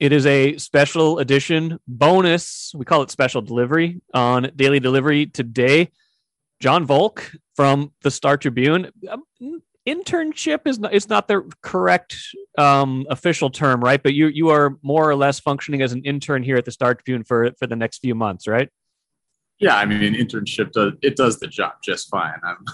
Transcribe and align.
It 0.00 0.12
is 0.12 0.26
a 0.26 0.56
special 0.58 1.18
edition 1.18 1.80
bonus. 1.88 2.72
We 2.74 2.84
call 2.84 3.02
it 3.02 3.10
special 3.10 3.42
delivery 3.42 4.00
on 4.14 4.52
daily 4.54 4.78
delivery 4.78 5.26
today. 5.26 5.90
John 6.60 6.84
Volk 6.84 7.32
from 7.56 7.92
the 8.02 8.10
Star 8.10 8.36
Tribune. 8.36 8.92
Um, 9.10 9.24
internship 9.88 10.66
is 10.66 10.78
not, 10.78 10.92
is 10.92 11.08
not 11.08 11.26
the 11.26 11.50
correct 11.62 12.16
um, 12.56 13.06
official 13.10 13.50
term, 13.50 13.80
right? 13.80 14.00
But 14.00 14.14
you 14.14 14.28
you 14.28 14.50
are 14.50 14.76
more 14.82 15.08
or 15.08 15.16
less 15.16 15.40
functioning 15.40 15.82
as 15.82 15.92
an 15.92 16.04
intern 16.04 16.44
here 16.44 16.56
at 16.56 16.64
the 16.64 16.72
Star 16.72 16.94
Tribune 16.94 17.24
for 17.24 17.50
for 17.58 17.66
the 17.66 17.76
next 17.76 17.98
few 17.98 18.14
months, 18.14 18.46
right? 18.46 18.68
Yeah, 19.58 19.76
I 19.76 19.84
mean, 19.84 20.14
internship 20.14 20.70
does 20.70 20.92
it 21.02 21.16
does 21.16 21.40
the 21.40 21.48
job 21.48 21.72
just 21.82 22.08
fine. 22.08 22.38
I'm, 22.44 22.64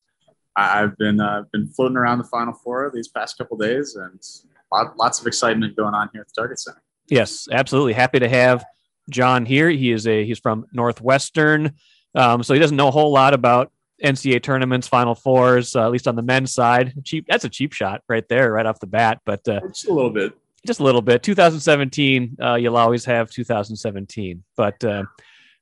I've 0.56 0.96
been 0.96 1.20
uh, 1.20 1.44
been 1.52 1.66
floating 1.66 1.98
around 1.98 2.18
the 2.18 2.24
Final 2.24 2.54
Four 2.54 2.90
these 2.94 3.08
past 3.08 3.36
couple 3.36 3.58
days, 3.58 3.96
and 3.96 4.22
lots 4.70 5.20
of 5.20 5.26
excitement 5.26 5.76
going 5.76 5.94
on 5.94 6.08
here 6.12 6.22
at 6.22 6.28
the 6.28 6.34
Target 6.34 6.58
Center. 6.58 6.82
Yes, 7.08 7.48
absolutely. 7.50 7.92
Happy 7.92 8.20
to 8.20 8.28
have 8.28 8.64
John 9.10 9.44
here. 9.44 9.68
He 9.68 9.90
is 9.90 10.06
a 10.06 10.24
he's 10.24 10.38
from 10.38 10.66
Northwestern, 10.72 11.74
um, 12.14 12.42
so 12.42 12.54
he 12.54 12.60
doesn't 12.60 12.76
know 12.76 12.88
a 12.88 12.92
whole 12.92 13.12
lot 13.12 13.34
about 13.34 13.72
NCAA 14.02 14.42
tournaments, 14.42 14.88
Final 14.88 15.14
Fours, 15.14 15.76
uh, 15.76 15.84
at 15.84 15.90
least 15.90 16.08
on 16.08 16.16
the 16.16 16.22
men's 16.22 16.52
side. 16.52 16.94
Cheap. 17.04 17.26
That's 17.28 17.44
a 17.44 17.48
cheap 17.48 17.72
shot 17.72 18.02
right 18.08 18.26
there, 18.28 18.52
right 18.52 18.66
off 18.66 18.80
the 18.80 18.86
bat. 18.86 19.20
But 19.24 19.46
uh, 19.48 19.60
just 19.68 19.88
a 19.88 19.92
little 19.92 20.10
bit, 20.10 20.32
just 20.66 20.80
a 20.80 20.82
little 20.82 21.02
bit. 21.02 21.22
2017, 21.22 22.36
uh, 22.42 22.54
you'll 22.54 22.76
always 22.76 23.04
have 23.04 23.30
2017. 23.30 24.42
But 24.56 24.82
uh, 24.84 25.04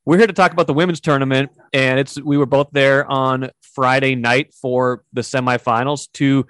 we're 0.04 0.18
here 0.18 0.26
to 0.26 0.32
talk 0.32 0.52
about 0.52 0.66
the 0.66 0.74
women's 0.74 1.00
tournament, 1.00 1.50
and 1.72 1.98
it's 1.98 2.20
we 2.20 2.36
were 2.36 2.46
both 2.46 2.68
there 2.72 3.10
on 3.10 3.50
Friday 3.60 4.14
night 4.14 4.54
for 4.54 5.02
the 5.12 5.22
semifinals. 5.22 6.08
Two 6.12 6.46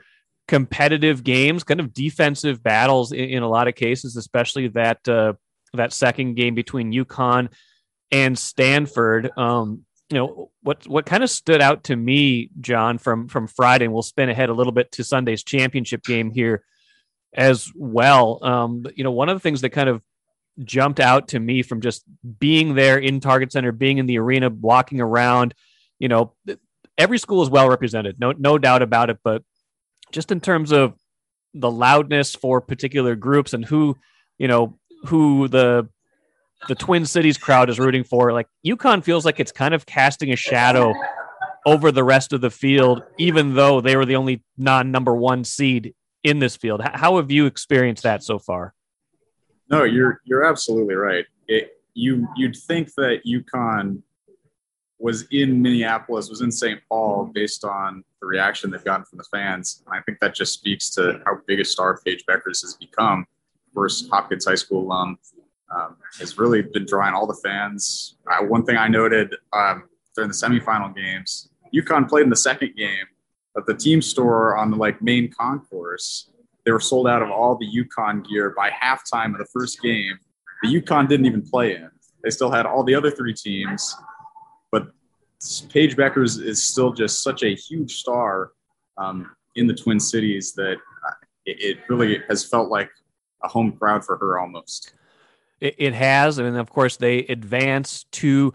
competitive 0.48 1.22
games, 1.22 1.62
kind 1.62 1.78
of 1.78 1.92
defensive 1.92 2.62
battles 2.62 3.12
in, 3.12 3.28
in 3.28 3.42
a 3.42 3.48
lot 3.48 3.68
of 3.68 3.74
cases, 3.74 4.16
especially 4.16 4.68
that 4.68 5.06
uh, 5.06 5.34
that 5.74 5.92
second 5.92 6.34
game 6.34 6.54
between 6.54 6.92
UConn 6.92 7.50
and 8.10 8.36
Stanford. 8.36 9.30
Um, 9.36 9.84
you 10.10 10.16
know 10.16 10.50
what 10.62 10.88
what 10.88 11.06
kind 11.06 11.22
of 11.22 11.30
stood 11.30 11.60
out 11.60 11.84
to 11.84 11.96
me, 11.96 12.50
John, 12.60 12.98
from 12.98 13.28
from 13.28 13.46
Friday, 13.46 13.84
and 13.84 13.92
we'll 13.92 14.02
spin 14.02 14.30
ahead 14.30 14.48
a 14.48 14.54
little 14.54 14.72
bit 14.72 14.90
to 14.92 15.04
Sunday's 15.04 15.44
championship 15.44 16.02
game 16.02 16.30
here 16.30 16.64
as 17.34 17.70
well. 17.76 18.42
Um, 18.42 18.86
you 18.96 19.04
know, 19.04 19.12
one 19.12 19.28
of 19.28 19.36
the 19.36 19.40
things 19.40 19.60
that 19.60 19.70
kind 19.70 19.90
of 19.90 20.02
jumped 20.64 20.98
out 20.98 21.28
to 21.28 21.38
me 21.38 21.62
from 21.62 21.82
just 21.82 22.04
being 22.38 22.74
there 22.74 22.98
in 22.98 23.20
Target 23.20 23.52
Center, 23.52 23.70
being 23.70 23.98
in 23.98 24.06
the 24.06 24.18
arena, 24.18 24.48
walking 24.48 25.00
around, 25.00 25.54
you 25.98 26.08
know, 26.08 26.32
every 26.96 27.18
school 27.18 27.42
is 27.42 27.50
well 27.50 27.68
represented, 27.68 28.18
no 28.18 28.32
no 28.32 28.56
doubt 28.56 28.80
about 28.80 29.10
it. 29.10 29.18
But 29.22 29.42
just 30.12 30.30
in 30.32 30.40
terms 30.40 30.72
of 30.72 30.94
the 31.54 31.70
loudness 31.70 32.34
for 32.34 32.60
particular 32.60 33.16
groups 33.16 33.52
and 33.52 33.64
who, 33.64 33.96
you 34.38 34.48
know, 34.48 34.78
who 35.06 35.48
the 35.48 35.88
the 36.66 36.74
Twin 36.74 37.06
Cities 37.06 37.38
crowd 37.38 37.70
is 37.70 37.78
rooting 37.78 38.04
for. 38.04 38.32
Like 38.32 38.48
UConn 38.66 39.04
feels 39.04 39.24
like 39.24 39.38
it's 39.38 39.52
kind 39.52 39.74
of 39.74 39.86
casting 39.86 40.32
a 40.32 40.36
shadow 40.36 40.92
over 41.64 41.92
the 41.92 42.04
rest 42.04 42.32
of 42.32 42.40
the 42.40 42.50
field, 42.50 43.02
even 43.18 43.54
though 43.54 43.80
they 43.80 43.96
were 43.96 44.06
the 44.06 44.16
only 44.16 44.42
non 44.56 44.90
number 44.90 45.14
one 45.14 45.44
seed 45.44 45.94
in 46.24 46.38
this 46.38 46.56
field. 46.56 46.80
How 46.82 47.16
have 47.16 47.30
you 47.30 47.46
experienced 47.46 48.02
that 48.02 48.22
so 48.22 48.38
far? 48.38 48.74
No, 49.70 49.84
you're 49.84 50.20
you're 50.24 50.44
absolutely 50.44 50.94
right. 50.94 51.26
It, 51.46 51.72
you 51.94 52.26
you'd 52.36 52.56
think 52.56 52.94
that 52.94 53.20
UConn 53.26 54.02
was 54.98 55.26
in 55.30 55.62
Minneapolis, 55.62 56.28
was 56.28 56.40
in 56.40 56.50
St. 56.50 56.80
Paul, 56.88 57.30
based 57.32 57.64
on 57.64 58.02
the 58.20 58.26
reaction 58.26 58.70
they've 58.70 58.84
gotten 58.84 59.04
from 59.04 59.18
the 59.18 59.24
fans. 59.32 59.82
And 59.86 59.98
I 59.98 60.02
think 60.02 60.18
that 60.20 60.34
just 60.34 60.52
speaks 60.52 60.90
to 60.90 61.20
how 61.24 61.38
big 61.46 61.60
a 61.60 61.64
star 61.64 62.00
Paige 62.04 62.24
Bueckers 62.28 62.62
has 62.62 62.76
become. 62.78 63.26
First 63.74 64.08
Hopkins 64.10 64.46
High 64.46 64.56
School 64.56 64.86
alum, 64.86 65.18
um, 65.74 65.96
has 66.18 66.38
really 66.38 66.62
been 66.62 66.86
drawing 66.86 67.14
all 67.14 67.26
the 67.26 67.38
fans. 67.44 68.16
Uh, 68.30 68.44
one 68.44 68.64
thing 68.64 68.76
I 68.76 68.88
noted 68.88 69.34
um, 69.52 69.84
during 70.14 70.28
the 70.28 70.34
semifinal 70.34 70.94
games, 70.94 71.50
UConn 71.74 72.08
played 72.08 72.24
in 72.24 72.30
the 72.30 72.36
second 72.36 72.74
game, 72.76 73.06
but 73.54 73.66
the 73.66 73.74
team 73.74 74.00
store 74.00 74.56
on 74.56 74.70
the 74.70 74.76
like 74.76 75.02
main 75.02 75.30
concourse, 75.30 76.30
they 76.64 76.72
were 76.72 76.80
sold 76.80 77.06
out 77.06 77.22
of 77.22 77.30
all 77.30 77.56
the 77.56 77.66
UConn 77.66 78.28
gear 78.28 78.54
by 78.56 78.70
halftime 78.70 79.32
of 79.32 79.38
the 79.38 79.46
first 79.52 79.80
game. 79.82 80.18
The 80.62 80.80
UConn 80.80 81.08
didn't 81.08 81.26
even 81.26 81.42
play 81.42 81.76
in. 81.76 81.90
They 82.22 82.30
still 82.30 82.50
had 82.50 82.66
all 82.66 82.82
the 82.82 82.94
other 82.94 83.10
three 83.10 83.34
teams, 83.34 83.94
Paige 85.68 85.96
Bueckers 85.96 86.42
is 86.42 86.62
still 86.62 86.92
just 86.92 87.22
such 87.22 87.42
a 87.42 87.54
huge 87.54 87.96
star 87.96 88.52
um, 88.96 89.30
in 89.54 89.66
the 89.66 89.74
Twin 89.74 90.00
Cities 90.00 90.52
that 90.54 90.76
it, 91.46 91.60
it 91.60 91.78
really 91.88 92.20
has 92.28 92.44
felt 92.44 92.70
like 92.70 92.90
a 93.42 93.48
home 93.48 93.72
crowd 93.72 94.04
for 94.04 94.16
her 94.16 94.38
almost. 94.38 94.92
It, 95.60 95.74
it 95.78 95.94
has, 95.94 96.38
and 96.38 96.56
of 96.56 96.70
course 96.70 96.96
they 96.96 97.20
advance 97.26 98.04
to 98.12 98.52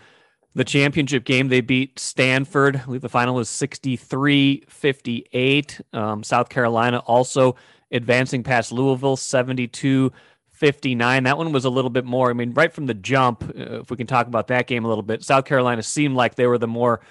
the 0.56 0.64
championship 0.64 1.26
game. 1.26 1.48
They 1.48 1.62
beat 1.62 2.00
Stanford. 2.00 2.78
I 2.78 2.86
believe 2.86 3.02
the 3.02 3.10
final 3.10 3.36
was 3.36 3.50
63 3.50 4.66
58. 4.68 5.82
Um, 5.94 6.24
South 6.24 6.50
Carolina 6.50 7.00
also 7.00 7.56
advancing 7.92 8.44
past 8.44 8.72
Louisville 8.72 9.16
72 9.16 10.12
59. 10.54 11.24
That 11.24 11.38
one 11.38 11.52
was 11.52 11.66
a 11.66 11.70
little 11.70 11.90
bit 11.90 12.06
more. 12.06 12.30
I 12.30 12.34
mean, 12.34 12.54
right 12.54 12.72
from 12.72 12.86
the 12.86 12.94
jump, 12.94 13.44
uh, 13.44 13.82
if 13.82 13.90
we 13.90 13.98
can 13.98 14.08
talk 14.08 14.28
about 14.28 14.48
that 14.48 14.68
game 14.68 14.86
a 14.86 14.88
little 14.88 15.04
bit, 15.04 15.24
South 15.24 15.46
Carolina 15.46 15.84
seemed 15.84 16.16
like 16.16 16.36
they 16.36 16.48
were 16.48 16.58
the 16.58 16.68
more 16.68 17.02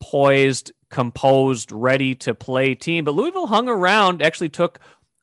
poised, 0.00 0.72
composed, 0.90 1.72
ready 1.72 2.14
to 2.16 2.34
play 2.34 2.74
team. 2.74 3.04
But 3.04 3.14
Louisville 3.14 3.46
hung 3.46 3.68
around, 3.68 4.22
actually 4.22 4.48
took 4.48 4.80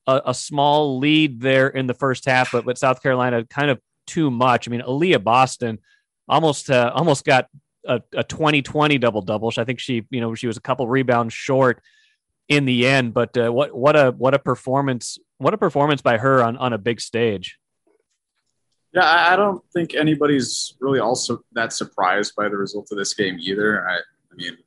a, 0.08 0.22
a 0.28 0.34
small 0.34 1.00
lead 1.00 1.42
there 1.42 1.68
in 1.68 1.88
the 1.88 1.94
first 1.94 2.26
half, 2.26 2.52
but, 2.52 2.66
but 2.66 2.78
South 2.78 3.02
Carolina 3.04 3.46
kind 3.46 3.70
of 3.70 3.80
too 4.08 4.32
much. 4.32 4.68
I 4.68 4.72
mean, 4.72 4.82
Aliyah 4.82 5.24
Boston 5.24 5.80
almost 6.28 6.70
uh, 6.70 6.92
almost 6.94 7.26
got 7.26 7.50
a, 7.86 8.02
a 8.14 8.24
2020 8.24 8.98
double 8.98 9.22
double. 9.22 9.52
I 9.58 9.64
think 9.64 9.80
she, 9.80 10.06
you 10.10 10.22
know, 10.22 10.36
she 10.36 10.48
was 10.48 10.58
a 10.58 10.62
couple 10.62 10.88
rebounds 10.88 11.34
short 11.34 11.82
in 12.48 12.66
the 12.66 12.88
end. 12.88 13.14
But 13.14 13.38
uh, 13.38 13.52
what 13.52 13.76
what 13.76 13.96
a 13.96 14.12
what 14.12 14.34
a 14.34 14.40
performance! 14.40 15.18
What 15.38 15.54
a 15.54 15.58
performance 15.58 16.02
by 16.02 16.18
her 16.18 16.44
on 16.44 16.58
on 16.58 16.74
a 16.74 16.78
big 16.78 17.02
stage. 17.02 17.58
Yeah, 18.96 19.34
I 19.34 19.36
don't 19.36 19.62
think 19.74 19.94
anybody's 19.94 20.74
really 20.80 21.00
also 21.00 21.44
that 21.52 21.74
surprised 21.74 22.34
by 22.38 22.48
the 22.48 22.56
result 22.56 22.88
of 22.92 22.98
this 22.98 23.14
game 23.14 23.38
either. 23.42 23.86
I, 23.86 23.96
I 23.96 24.36
mean, 24.36 24.58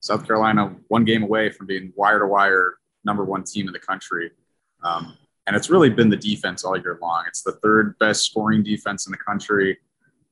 South 0.00 0.26
Carolina 0.26 0.76
one 0.88 1.06
game 1.06 1.22
away 1.22 1.48
from 1.48 1.66
being 1.66 1.90
wire 1.96 2.18
to 2.18 2.26
wire 2.26 2.74
number 3.02 3.24
one 3.24 3.42
team 3.42 3.66
in 3.66 3.72
the 3.72 3.78
country. 3.78 4.30
Um, 4.82 5.16
and 5.46 5.56
it's 5.56 5.70
really 5.70 5.88
been 5.88 6.10
the 6.10 6.18
defense 6.18 6.64
all 6.64 6.76
year 6.76 6.98
long. 7.00 7.24
It's 7.26 7.42
the 7.42 7.52
third 7.52 7.98
best 7.98 8.24
scoring 8.24 8.62
defense 8.62 9.06
in 9.06 9.10
the 9.10 9.16
country. 9.18 9.78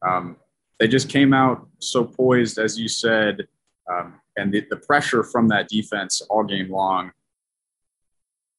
Um, 0.06 0.36
they 0.78 0.86
just 0.86 1.08
came 1.08 1.32
out 1.32 1.66
so 1.78 2.04
poised, 2.04 2.58
as 2.58 2.78
you 2.78 2.88
said, 2.88 3.48
um, 3.90 4.20
and 4.36 4.52
the, 4.52 4.66
the 4.68 4.76
pressure 4.76 5.22
from 5.22 5.48
that 5.48 5.68
defense 5.68 6.20
all 6.28 6.44
game 6.44 6.70
long. 6.70 7.12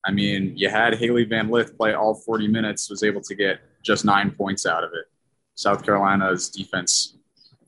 I 0.03 0.11
mean, 0.11 0.53
you 0.55 0.69
had 0.69 0.95
Hailey 0.95 1.25
Van 1.25 1.50
Lith 1.51 1.77
play 1.77 1.94
all 1.94 2.15
40 2.15 2.47
minutes, 2.47 2.89
was 2.89 3.03
able 3.03 3.21
to 3.21 3.35
get 3.35 3.59
just 3.83 4.05
nine 4.05 4.31
points 4.31 4.66
out 4.66 4.83
of 4.83 4.91
it. 4.94 5.05
South 5.55 5.83
Carolina's 5.83 6.49
defense 6.49 7.17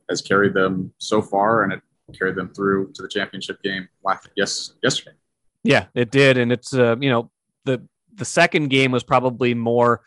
has 0.09 0.21
carried 0.21 0.53
them 0.53 0.93
so 0.97 1.21
far, 1.21 1.63
and 1.63 1.73
it 1.73 1.81
carried 2.17 2.35
them 2.35 2.53
through 2.53 2.91
to 2.93 3.01
the 3.01 3.07
championship 3.07 3.61
game 3.61 3.87
yes 4.35 4.73
yesterday. 4.81 5.15
Yeah, 5.63 5.85
it 5.93 6.11
did, 6.11 6.37
and 6.37 6.51
it's 6.51 6.73
uh, 6.73 6.95
you 6.99 7.09
know 7.09 7.31
the 7.65 7.87
the 8.15 8.25
second 8.25 8.69
game 8.69 8.91
was 8.91 9.03
probably 9.03 9.53
more 9.53 10.01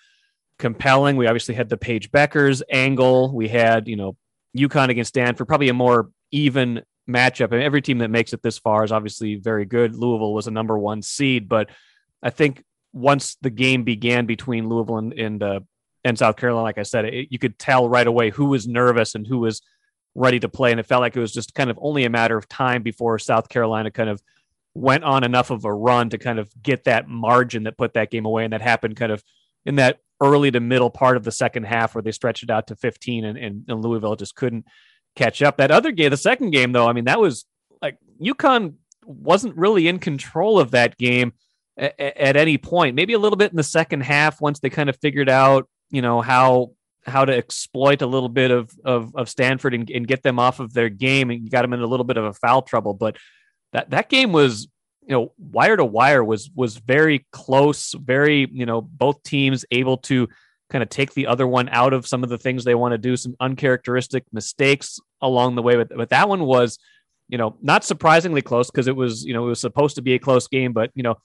compelling. 0.58 1.16
We 1.16 1.26
obviously 1.26 1.54
had 1.54 1.68
the 1.68 1.76
Paige 1.76 2.10
Bueckers 2.10 2.62
angle. 2.70 3.34
We 3.34 3.48
had, 3.48 3.88
you 3.88 3.96
know, 3.96 4.16
UConn 4.56 4.88
against 4.88 5.10
Stanford, 5.10 5.46
probably 5.46 5.68
a 5.68 5.74
more 5.74 6.10
even 6.30 6.82
matchup. 7.08 7.52
And 7.52 7.62
every 7.62 7.82
team 7.82 7.98
that 7.98 8.10
makes 8.10 8.32
it 8.32 8.42
this 8.42 8.58
far 8.58 8.84
is 8.84 8.92
obviously 8.92 9.36
very 9.36 9.64
good. 9.64 9.94
Louisville 9.94 10.34
was 10.34 10.46
a 10.46 10.50
number 10.50 10.78
one 10.78 11.02
seed, 11.02 11.48
but 11.48 11.70
I 12.22 12.30
think 12.30 12.64
once 12.92 13.36
the 13.40 13.50
game 13.50 13.84
began 13.84 14.26
between 14.26 14.68
Louisville 14.68 14.98
and 14.98 15.12
and, 15.12 15.42
uh, 15.42 15.60
and 16.04 16.18
South 16.18 16.36
Carolina, 16.36 16.62
like 16.62 16.78
I 16.78 16.82
said, 16.82 17.04
it, 17.04 17.28
you 17.30 17.38
could 17.38 17.58
tell 17.58 17.88
right 17.88 18.06
away 18.06 18.30
who 18.30 18.46
was 18.46 18.66
nervous 18.66 19.14
and 19.14 19.26
who 19.26 19.38
was 19.38 19.62
ready 20.14 20.40
to 20.40 20.48
play, 20.48 20.70
and 20.70 20.80
it 20.80 20.86
felt 20.86 21.00
like 21.00 21.16
it 21.16 21.20
was 21.20 21.32
just 21.32 21.54
kind 21.54 21.70
of 21.70 21.78
only 21.80 22.04
a 22.04 22.10
matter 22.10 22.36
of 22.36 22.48
time 22.48 22.82
before 22.82 23.18
South 23.18 23.48
Carolina 23.48 23.90
kind 23.90 24.10
of 24.10 24.22
went 24.74 25.04
on 25.04 25.24
enough 25.24 25.50
of 25.50 25.64
a 25.64 25.72
run 25.72 26.10
to 26.10 26.18
kind 26.18 26.38
of 26.38 26.50
get 26.62 26.84
that 26.84 27.08
margin 27.08 27.64
that 27.64 27.76
put 27.76 27.94
that 27.94 28.10
game 28.10 28.24
away. 28.24 28.44
And 28.44 28.52
that 28.52 28.62
happened 28.62 28.96
kind 28.96 29.12
of 29.12 29.22
in 29.66 29.76
that 29.76 29.98
early 30.20 30.50
to 30.50 30.60
middle 30.60 30.90
part 30.90 31.16
of 31.16 31.24
the 31.24 31.32
second 31.32 31.64
half 31.64 31.94
where 31.94 32.02
they 32.02 32.12
stretched 32.12 32.42
it 32.42 32.50
out 32.50 32.68
to 32.68 32.76
15 32.76 33.24
and, 33.24 33.38
and, 33.38 33.64
and 33.68 33.84
Louisville 33.84 34.16
just 34.16 34.34
couldn't 34.34 34.66
catch 35.16 35.42
up. 35.42 35.56
That 35.56 35.70
other 35.70 35.90
game, 35.90 36.10
the 36.10 36.16
second 36.16 36.50
game, 36.50 36.72
though, 36.72 36.88
I 36.88 36.92
mean, 36.92 37.04
that 37.04 37.20
was 37.20 37.44
like 37.82 37.98
UConn 38.20 38.74
wasn't 39.04 39.56
really 39.56 39.88
in 39.88 39.98
control 39.98 40.58
of 40.58 40.72
that 40.72 40.96
game 40.96 41.32
at, 41.76 41.98
at 41.98 42.36
any 42.36 42.58
point. 42.58 42.94
Maybe 42.94 43.14
a 43.14 43.18
little 43.18 43.36
bit 43.36 43.50
in 43.50 43.56
the 43.56 43.62
second 43.62 44.02
half 44.02 44.40
once 44.40 44.60
they 44.60 44.70
kind 44.70 44.88
of 44.88 44.96
figured 44.96 45.28
out, 45.28 45.68
you 45.90 46.02
know, 46.02 46.20
how 46.20 46.72
how 47.06 47.24
to 47.24 47.34
exploit 47.34 48.02
a 48.02 48.06
little 48.06 48.28
bit 48.28 48.50
of 48.50 48.70
of, 48.84 49.14
of 49.16 49.28
Stanford 49.28 49.74
and, 49.74 49.90
and 49.90 50.06
get 50.06 50.22
them 50.22 50.38
off 50.38 50.60
of 50.60 50.72
their 50.72 50.88
game 50.88 51.30
and 51.30 51.50
got 51.50 51.62
them 51.62 51.72
in 51.72 51.80
a 51.80 51.86
little 51.86 52.04
bit 52.04 52.16
of 52.16 52.24
a 52.24 52.34
foul 52.34 52.62
trouble. 52.62 52.94
But 52.94 53.16
that 53.72 53.90
that 53.90 54.08
game 54.08 54.32
was 54.32 54.68
you 55.02 55.12
know 55.12 55.32
wire 55.38 55.76
to 55.76 55.84
wire 55.84 56.22
was 56.22 56.50
was 56.54 56.76
very 56.76 57.26
close 57.32 57.94
very 57.94 58.46
you 58.52 58.66
know 58.66 58.82
both 58.82 59.22
teams 59.22 59.64
able 59.70 59.96
to 59.96 60.28
kind 60.70 60.82
of 60.82 60.88
take 60.88 61.14
the 61.14 61.26
other 61.26 61.46
one 61.46 61.68
out 61.70 61.92
of 61.92 62.06
some 62.06 62.22
of 62.22 62.28
the 62.28 62.38
things 62.38 62.64
they 62.64 62.74
want 62.74 62.92
to 62.92 62.98
do, 62.98 63.16
some 63.16 63.34
uncharacteristic 63.40 64.24
mistakes 64.32 65.00
along 65.20 65.54
the 65.54 65.62
way. 65.62 65.76
But, 65.76 65.88
but 65.96 66.10
that 66.10 66.28
one 66.28 66.44
was, 66.44 66.78
you 67.28 67.38
know, 67.38 67.56
not 67.62 67.84
surprisingly 67.84 68.42
close 68.42 68.70
because 68.70 68.86
it 68.86 68.96
was, 68.96 69.24
you 69.24 69.32
know, 69.32 69.46
it 69.46 69.48
was 69.48 69.60
supposed 69.60 69.96
to 69.96 70.02
be 70.02 70.14
a 70.14 70.18
close 70.18 70.46
game, 70.48 70.72
but, 70.72 70.90
you 70.94 71.02
know, 71.02 71.16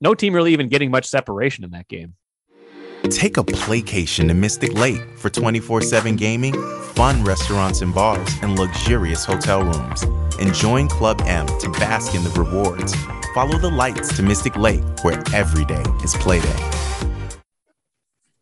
no 0.00 0.14
team 0.14 0.34
really 0.34 0.52
even 0.52 0.68
getting 0.68 0.90
much 0.90 1.06
separation 1.06 1.64
in 1.64 1.70
that 1.72 1.88
game. 1.88 2.14
Take 3.08 3.38
a 3.38 3.42
playcation 3.42 4.28
to 4.28 4.34
Mystic 4.34 4.74
Lake 4.74 5.00
for 5.16 5.30
24 5.30 5.82
7 5.82 6.16
gaming, 6.16 6.52
fun 6.94 7.24
restaurants 7.24 7.80
and 7.80 7.94
bars, 7.94 8.28
and 8.42 8.58
luxurious 8.58 9.24
hotel 9.24 9.62
rooms. 9.62 10.02
And 10.38 10.54
join 10.54 10.88
Club 10.88 11.22
M 11.24 11.46
to 11.46 11.70
bask 11.70 12.14
in 12.14 12.22
the 12.22 12.30
rewards. 12.30 12.94
Follow 13.34 13.58
the 13.58 13.70
lights 13.70 14.14
to 14.16 14.22
Mystic 14.22 14.56
Lake, 14.56 14.82
where 15.02 15.22
every 15.34 15.64
day 15.64 15.82
is 16.04 16.14
playday. 16.14 17.40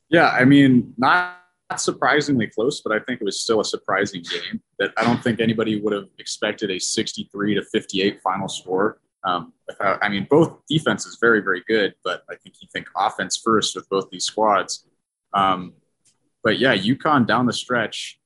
Yeah, 0.08 0.30
I 0.30 0.44
mean, 0.44 0.92
not 0.96 1.36
surprisingly 1.76 2.46
close, 2.48 2.80
but 2.80 2.92
I 2.92 2.98
think 3.00 3.20
it 3.20 3.24
was 3.24 3.40
still 3.40 3.60
a 3.60 3.64
surprising 3.64 4.22
game 4.22 4.60
that 4.78 4.92
I 4.96 5.04
don't 5.04 5.22
think 5.22 5.40
anybody 5.40 5.80
would 5.80 5.92
have 5.92 6.08
expected 6.18 6.70
a 6.70 6.78
63 6.78 7.54
to 7.54 7.62
58 7.62 8.20
final 8.22 8.48
score. 8.48 8.98
Um, 9.28 9.52
without, 9.66 9.98
I 10.02 10.08
mean, 10.08 10.26
both 10.30 10.56
defenses 10.68 11.18
very, 11.20 11.40
very 11.40 11.62
good, 11.68 11.94
but 12.02 12.22
I 12.30 12.34
think 12.36 12.56
you 12.60 12.68
think 12.72 12.88
offense 12.96 13.36
first 13.36 13.76
with 13.76 13.86
both 13.90 14.08
these 14.10 14.24
squads. 14.24 14.86
Um, 15.34 15.74
but 16.42 16.58
yeah, 16.58 16.74
UConn 16.74 17.26
down 17.26 17.44
the 17.44 17.52
stretch 17.52 18.18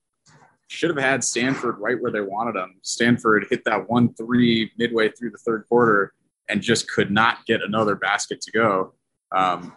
should 0.69 0.89
have 0.89 1.03
had 1.03 1.23
Stanford 1.23 1.77
right 1.79 2.01
where 2.01 2.11
they 2.11 2.21
wanted 2.21 2.55
them. 2.55 2.75
Stanford 2.83 3.47
hit 3.49 3.65
that 3.65 3.89
one 3.89 4.13
three 4.13 4.71
midway 4.77 5.09
through 5.09 5.31
the 5.31 5.37
third 5.39 5.65
quarter 5.67 6.13
and 6.47 6.61
just 6.61 6.89
could 6.89 7.11
not 7.11 7.45
get 7.45 7.61
another 7.61 7.95
basket 7.95 8.39
to 8.41 8.51
go. 8.51 8.93
Um, 9.35 9.73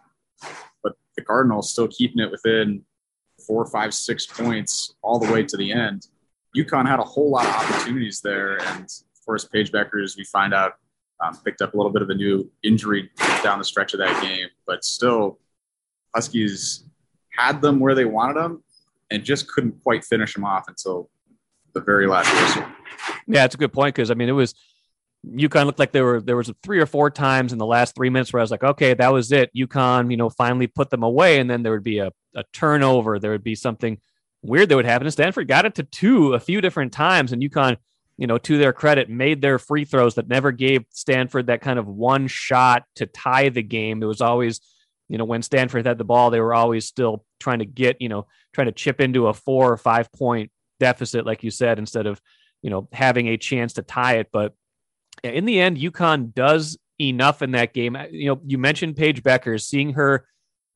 but 0.82 0.92
the 1.16 1.22
Cardinals 1.22 1.72
still 1.72 1.88
keeping 1.88 2.20
it 2.20 2.30
within 2.30 2.84
four, 3.46 3.66
five, 3.66 3.94
six 3.94 4.26
points 4.26 4.94
all 5.02 5.18
the 5.18 5.32
way 5.32 5.42
to 5.42 5.56
the 5.56 5.72
end. 5.72 6.06
UConn 6.56 6.86
had 6.86 7.00
a 7.00 7.04
whole 7.04 7.30
lot 7.30 7.46
of 7.46 7.52
opportunities 7.52 8.20
there, 8.20 8.62
and 8.68 8.84
of 8.84 9.26
course, 9.26 9.44
Paige 9.44 9.72
Bueckers, 9.72 10.16
we 10.16 10.24
find 10.24 10.54
out, 10.54 10.74
um, 11.20 11.36
picked 11.44 11.62
up 11.62 11.74
a 11.74 11.76
little 11.76 11.92
bit 11.92 12.02
of 12.02 12.10
a 12.10 12.14
new 12.14 12.50
injury 12.62 13.10
down 13.42 13.58
the 13.58 13.64
stretch 13.64 13.94
of 13.94 14.00
that 14.00 14.22
game, 14.22 14.48
but 14.66 14.84
still, 14.84 15.38
Huskies 16.14 16.84
had 17.30 17.60
them 17.60 17.78
where 17.80 17.94
they 17.94 18.04
wanted 18.04 18.36
them 18.36 18.62
and 19.10 19.22
just 19.22 19.48
couldn't 19.48 19.82
quite 19.82 20.04
finish 20.04 20.34
them 20.34 20.44
off 20.44 20.64
until 20.68 21.10
the 21.74 21.80
very 21.80 22.06
last 22.06 22.32
whistle. 22.32 22.64
Yeah, 23.26 23.44
it's 23.44 23.54
a 23.54 23.58
good 23.58 23.72
point 23.72 23.94
because 23.94 24.10
I 24.10 24.14
mean 24.14 24.28
it 24.28 24.32
was 24.32 24.54
UConn 25.26 25.66
looked 25.66 25.78
like 25.78 25.92
there 25.92 26.04
were 26.04 26.20
there 26.20 26.36
was 26.36 26.52
three 26.62 26.80
or 26.80 26.86
four 26.86 27.10
times 27.10 27.52
in 27.52 27.58
the 27.58 27.66
last 27.66 27.94
three 27.94 28.10
minutes 28.10 28.32
where 28.32 28.40
I 28.40 28.44
was 28.44 28.50
like, 28.50 28.64
okay, 28.64 28.94
that 28.94 29.12
was 29.12 29.32
it. 29.32 29.50
UConn, 29.56 30.10
you 30.10 30.16
know, 30.16 30.30
finally 30.30 30.66
put 30.66 30.90
them 30.90 31.02
away, 31.02 31.38
and 31.38 31.50
then 31.50 31.62
there 31.62 31.72
would 31.72 31.82
be 31.82 31.98
a, 31.98 32.12
a 32.34 32.44
turnover. 32.52 33.18
There 33.18 33.32
would 33.32 33.44
be 33.44 33.54
something 33.54 33.98
weird 34.42 34.68
that 34.68 34.76
would 34.76 34.84
happen. 34.84 35.06
And 35.06 35.12
Stanford 35.12 35.48
got 35.48 35.64
it 35.64 35.74
to 35.76 35.82
two 35.82 36.34
a 36.34 36.40
few 36.40 36.60
different 36.60 36.92
times, 36.92 37.32
and 37.32 37.42
UConn, 37.42 37.76
you 38.18 38.26
know, 38.26 38.38
to 38.38 38.58
their 38.58 38.72
credit, 38.72 39.10
made 39.10 39.42
their 39.42 39.58
free 39.58 39.84
throws 39.84 40.14
that 40.14 40.28
never 40.28 40.52
gave 40.52 40.84
Stanford 40.90 41.46
that 41.46 41.60
kind 41.60 41.78
of 41.78 41.86
one 41.86 42.26
shot 42.26 42.84
to 42.96 43.06
tie 43.06 43.50
the 43.50 43.62
game. 43.62 44.02
It 44.02 44.06
was 44.06 44.20
always, 44.20 44.60
you 45.08 45.18
know, 45.18 45.24
when 45.24 45.42
Stanford 45.42 45.86
had 45.86 45.98
the 45.98 46.04
ball, 46.04 46.30
they 46.30 46.40
were 46.40 46.54
always 46.54 46.86
still 46.86 47.24
trying 47.40 47.58
to 47.58 47.66
get, 47.66 48.00
you 48.00 48.08
know, 48.08 48.26
trying 48.54 48.66
to 48.66 48.72
chip 48.72 49.00
into 49.00 49.26
a 49.26 49.34
four 49.34 49.70
or 49.70 49.76
five 49.76 50.10
point 50.12 50.50
deficit, 50.80 51.26
like 51.26 51.44
you 51.44 51.50
said, 51.50 51.78
instead 51.78 52.06
of, 52.06 52.20
you 52.62 52.70
know, 52.70 52.88
having 52.92 53.28
a 53.28 53.36
chance 53.36 53.74
to 53.74 53.82
tie 53.82 54.14
it. 54.14 54.28
But 54.32 54.54
in 55.22 55.44
the 55.44 55.60
end, 55.60 55.76
UConn 55.76 56.34
does 56.34 56.78
enough 56.98 57.42
in 57.42 57.52
that 57.52 57.74
game. 57.74 57.96
You 58.10 58.30
know, 58.30 58.40
you 58.46 58.58
mentioned 58.58 58.96
Paige 58.96 59.22
Becker, 59.22 59.58
seeing 59.58 59.92
her 59.92 60.26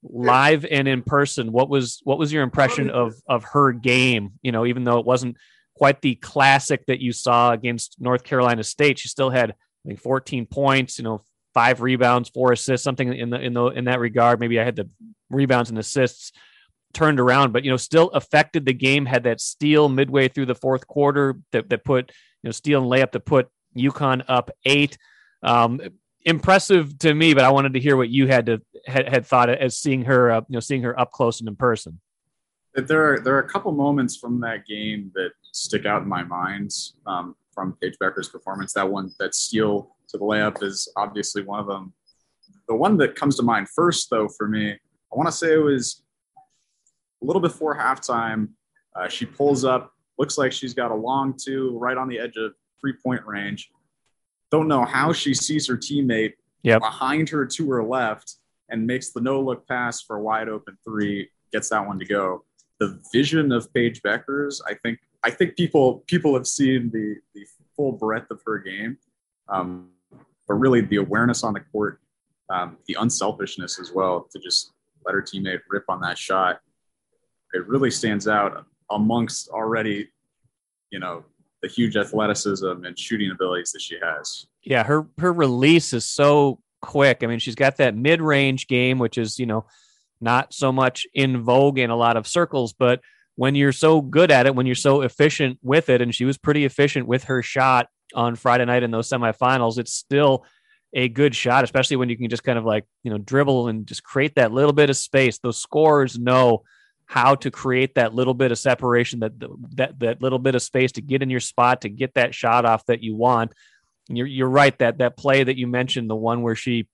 live 0.03 0.67
and 0.71 0.89
in 0.89 1.03
person. 1.03 1.53
What 1.53 1.69
was 1.69 2.01
what 2.05 2.19
was 2.19 2.33
your 2.33 2.43
impression 2.43 2.91
of 2.91 3.15
of 3.27 3.45
her 3.45 3.73
game? 3.73 4.33
You 4.43 4.53
know, 4.53 4.67
even 4.67 4.85
though 4.85 4.99
it 4.99 5.07
wasn't 5.07 5.37
quite 5.81 6.03
the 6.03 6.15
classic 6.17 6.85
that 6.89 7.01
you 7.01 7.11
saw 7.11 7.53
against 7.53 7.97
North 7.99 8.23
Carolina 8.23 8.63
State, 8.63 8.99
she 8.99 9.09
still 9.09 9.31
had 9.31 9.53
I 9.53 9.89
think 9.89 9.99
14 9.99 10.45
points. 10.45 10.99
You 10.99 11.05
know, 11.05 11.23
five 11.55 11.81
rebounds, 11.81 12.29
four 12.29 12.53
assists, 12.53 12.85
something 12.85 13.15
in 13.15 13.31
the 13.31 13.41
in 13.41 13.55
the 13.55 13.65
in 13.69 13.87
that 13.87 13.99
regard. 13.99 14.41
Maybe 14.41 14.61
I 14.61 14.65
had 14.65 14.77
the 14.77 14.91
rebounds 15.31 15.71
and 15.71 15.79
assists 15.79 16.33
turned 16.93 17.19
around, 17.19 17.55
but 17.55 17.65
you 17.65 17.71
know, 17.71 17.79
still 17.79 18.11
affected 18.11 18.67
the 18.67 18.75
game. 18.75 19.07
Had 19.07 19.25
that 19.25 19.41
steal 19.41 19.89
midway 19.89 20.29
through 20.29 20.47
the 20.47 20.55
fourth 20.55 20.87
quarter 20.87 21.37
that 21.53 21.71
that 21.71 21.83
put 21.83 22.11
you 22.43 22.49
know 22.49 22.53
steal 22.53 22.83
and 22.83 22.93
layup 22.93 23.13
to 23.13 23.21
put 23.21 23.49
UConn 23.75 24.23
up 24.29 24.51
eight. 24.67 24.99
Um, 25.43 25.81
impressive 26.27 26.99
to 26.99 27.15
me, 27.15 27.33
but 27.33 27.45
I 27.45 27.51
wanted 27.53 27.73
to 27.73 27.81
hear 27.81 27.97
what 27.97 28.11
you 28.11 28.27
had 28.27 28.45
to 28.47 28.61
had, 28.87 29.09
had 29.09 29.25
thought 29.25 29.49
as 29.49 29.79
seeing 29.79 30.05
her, 30.05 30.31
uh, 30.31 30.41
you 30.47 30.57
know, 30.57 30.61
seeing 30.61 30.83
her 30.83 31.01
up 31.01 31.11
close 31.11 31.41
and 31.41 31.49
in 31.49 31.57
person. 31.57 32.03
There 32.75 33.15
are 33.15 33.21
there 33.21 33.35
are 33.35 33.41
a 33.41 33.49
couple 33.49 33.73
moments 33.73 34.17
from 34.17 34.41
that 34.41 34.67
game 34.67 35.11
that 35.15 35.33
stick 35.53 35.87
out 35.87 36.03
in 36.03 36.09
my 36.09 36.23
mind 36.23 36.71
um, 37.07 37.35
from 37.53 37.77
Paige 37.81 37.97
Bueckers' 38.01 38.31
performance. 38.31 38.73
That 38.75 38.89
one, 38.91 39.11
that 39.19 39.35
steal 39.35 39.97
to 40.09 40.19
the 40.19 40.25
layup, 40.25 40.63
is 40.63 40.91
obviously 40.97 41.43
one 41.43 41.61
of 41.61 41.67
them. 41.67 41.93
The 42.69 42.77
one 42.77 42.97
that 42.99 43.17
comes 43.17 43.37
to 43.37 43.43
mind 43.43 43.69
first, 43.69 44.09
though, 44.11 44.29
for 44.29 44.47
me, 44.47 44.71
I 44.71 45.17
want 45.17 45.29
to 45.29 45.33
say 45.33 45.55
it 45.55 45.57
was 45.57 46.03
a 47.21 47.25
little 47.25 47.43
before 47.43 47.77
halftime. 47.77 48.51
Uh, 48.95 49.09
she 49.09 49.27
pulls 49.27 49.65
up, 49.65 49.93
looks 50.19 50.39
like 50.39 50.53
she's 50.53 50.75
got 50.75 50.93
a 50.93 50.95
long 50.95 51.35
two 51.37 51.77
right 51.79 51.97
on 51.97 52.09
the 52.09 52.19
edge 52.19 52.37
of 52.37 52.53
three 52.81 52.95
point 53.05 53.25
range. 53.27 53.71
Don't 54.51 54.69
know 54.69 54.85
how 54.85 55.13
she 55.13 55.35
sees 55.35 55.67
her 55.67 55.77
teammate 55.77 56.35
yep. 56.63 56.81
behind 56.81 57.29
her 57.29 57.47
to 57.47 57.71
her 57.71 57.83
left 57.83 58.37
and 58.69 58.87
makes 58.87 59.11
the 59.11 59.21
no 59.21 59.41
look 59.41 59.67
pass 59.67 60.01
for 60.01 60.17
a 60.17 60.23
wide 60.23 60.49
open 60.49 60.77
three, 60.85 61.29
gets 61.53 61.71
that 61.71 61.87
one 61.87 61.99
to 61.99 62.05
go. 62.05 62.45
The 62.81 62.99
vision 63.13 63.53
of 63.53 63.73
Paige 63.75 64.03
Bueckers, 64.03 64.61
I 64.67 64.75
think, 64.75 64.99
I 65.23 65.31
think 65.31 65.57
people 65.57 66.03
people 66.07 66.35
have 66.35 66.47
seen 66.47 66.91
the 66.91 67.17
the 67.35 67.47
full 67.77 67.93
breadth 67.93 68.31
of 68.31 68.41
her 68.47 68.59
game, 68.59 68.97
um, 69.49 69.91
but 70.49 70.55
really 70.55 70.81
the 70.81 70.97
awareness 70.97 71.45
on 71.45 71.53
the 71.53 71.61
court, 71.61 72.01
um, 72.49 72.79
the 72.87 72.97
unselfishness 72.99 73.79
as 73.79 73.93
well 73.93 74.27
to 74.33 74.39
just 74.39 74.73
let 75.05 75.15
her 75.15 75.23
teammate 75.23 75.61
rip 75.69 75.85
on 75.89 76.01
that 76.01 76.19
shot. 76.19 76.61
It 77.53 77.67
really 77.69 77.91
stands 77.91 78.27
out 78.27 78.65
amongst 78.91 79.51
already, 79.51 80.09
you 80.91 80.99
know, 80.99 81.25
the 81.63 81.69
huge 81.69 81.97
athleticism 81.97 82.85
and 82.85 82.99
shooting 82.99 83.31
abilities 83.31 83.73
that 83.73 83.83
she 83.83 83.99
has. 84.03 84.47
Yeah, 84.63 84.85
her 84.85 85.07
her 85.19 85.33
release 85.33 85.93
is 85.93 86.07
so 86.07 86.61
quick. 86.81 87.19
I 87.23 87.27
mean, 87.27 87.39
she's 87.39 87.55
got 87.55 87.77
that 87.77 87.95
mid-range 87.95 88.67
game, 88.69 88.99
which 88.99 89.19
is, 89.19 89.39
you 89.39 89.47
know, 89.47 89.67
not 90.21 90.53
so 90.53 90.73
much 90.73 91.07
in 91.15 91.43
vogue 91.43 91.79
in 91.79 91.91
a 91.91 91.97
lot 91.97 92.17
of 92.17 92.27
circles, 92.27 92.73
but 92.73 93.01
when 93.37 93.55
you're 93.55 93.73
so 93.73 94.01
good 94.01 94.31
at 94.31 94.47
it, 94.47 94.55
when 94.55 94.67
you're 94.67 94.75
so 94.75 95.01
efficient 95.01 95.59
with 95.63 95.89
it, 95.89 96.03
and 96.03 96.15
she 96.15 96.25
was 96.25 96.37
pretty 96.37 96.65
efficient 96.65 97.07
with 97.07 97.25
her 97.25 97.43
shot 97.43 97.89
on 98.15 98.37
Friday 98.37 98.65
night 98.65 98.83
in 98.83 98.91
those 98.91 99.09
semifinals, 99.09 99.79
it's 99.79 99.95
still 99.95 100.45
a 100.93 101.09
good 101.09 101.35
shot, 101.35 101.65
especially 101.65 101.97
when 101.97 102.09
you 102.09 102.19
can 102.19 102.29
just 102.29 102.45
kind 102.45 102.59
of 102.59 102.65
like, 102.65 102.85
you 103.03 103.11
know, 103.11 103.19
dribble 103.19 103.69
and 103.69 103.87
just 103.87 104.03
create 104.03 104.35
that 104.35 104.53
little 104.53 104.73
bit 104.73 104.91
of 104.91 104.97
space. 104.97 105.39
Those 105.39 105.57
scorers 105.57 106.19
know 106.19 106.65
how 107.07 107.35
to 107.37 107.51
create 107.51 107.95
that 107.95 108.15
little 108.15 108.35
bit 108.35 108.53
of 108.53 108.59
separation, 108.59 109.21
that 109.21 109.33
that 109.77 109.99
that 110.01 110.23
little 110.23 110.39
bit 110.39 110.55
of 110.55 110.63
space 110.63 110.93
to 110.93 111.01
get 111.01 111.23
in 111.23 111.31
your 111.31 111.41
spot 111.41 111.83
to 111.83 111.89
get 111.89 112.15
that 112.15 112.35
shot 112.35 112.65
off 112.65 112.87
that 112.87 113.03
you 113.03 113.15
want. 113.15 113.53
And 114.09 114.19
you're 114.19 114.27
you're 114.27 114.49
right 114.49 114.77
that 114.79 114.99
that 114.99 115.17
play 115.17 115.43
that 115.43 115.57
you 115.57 115.67
mentioned, 115.67 116.11
the 116.11 116.17
one 116.17 116.43
where 116.43 116.57
she, 116.57 116.89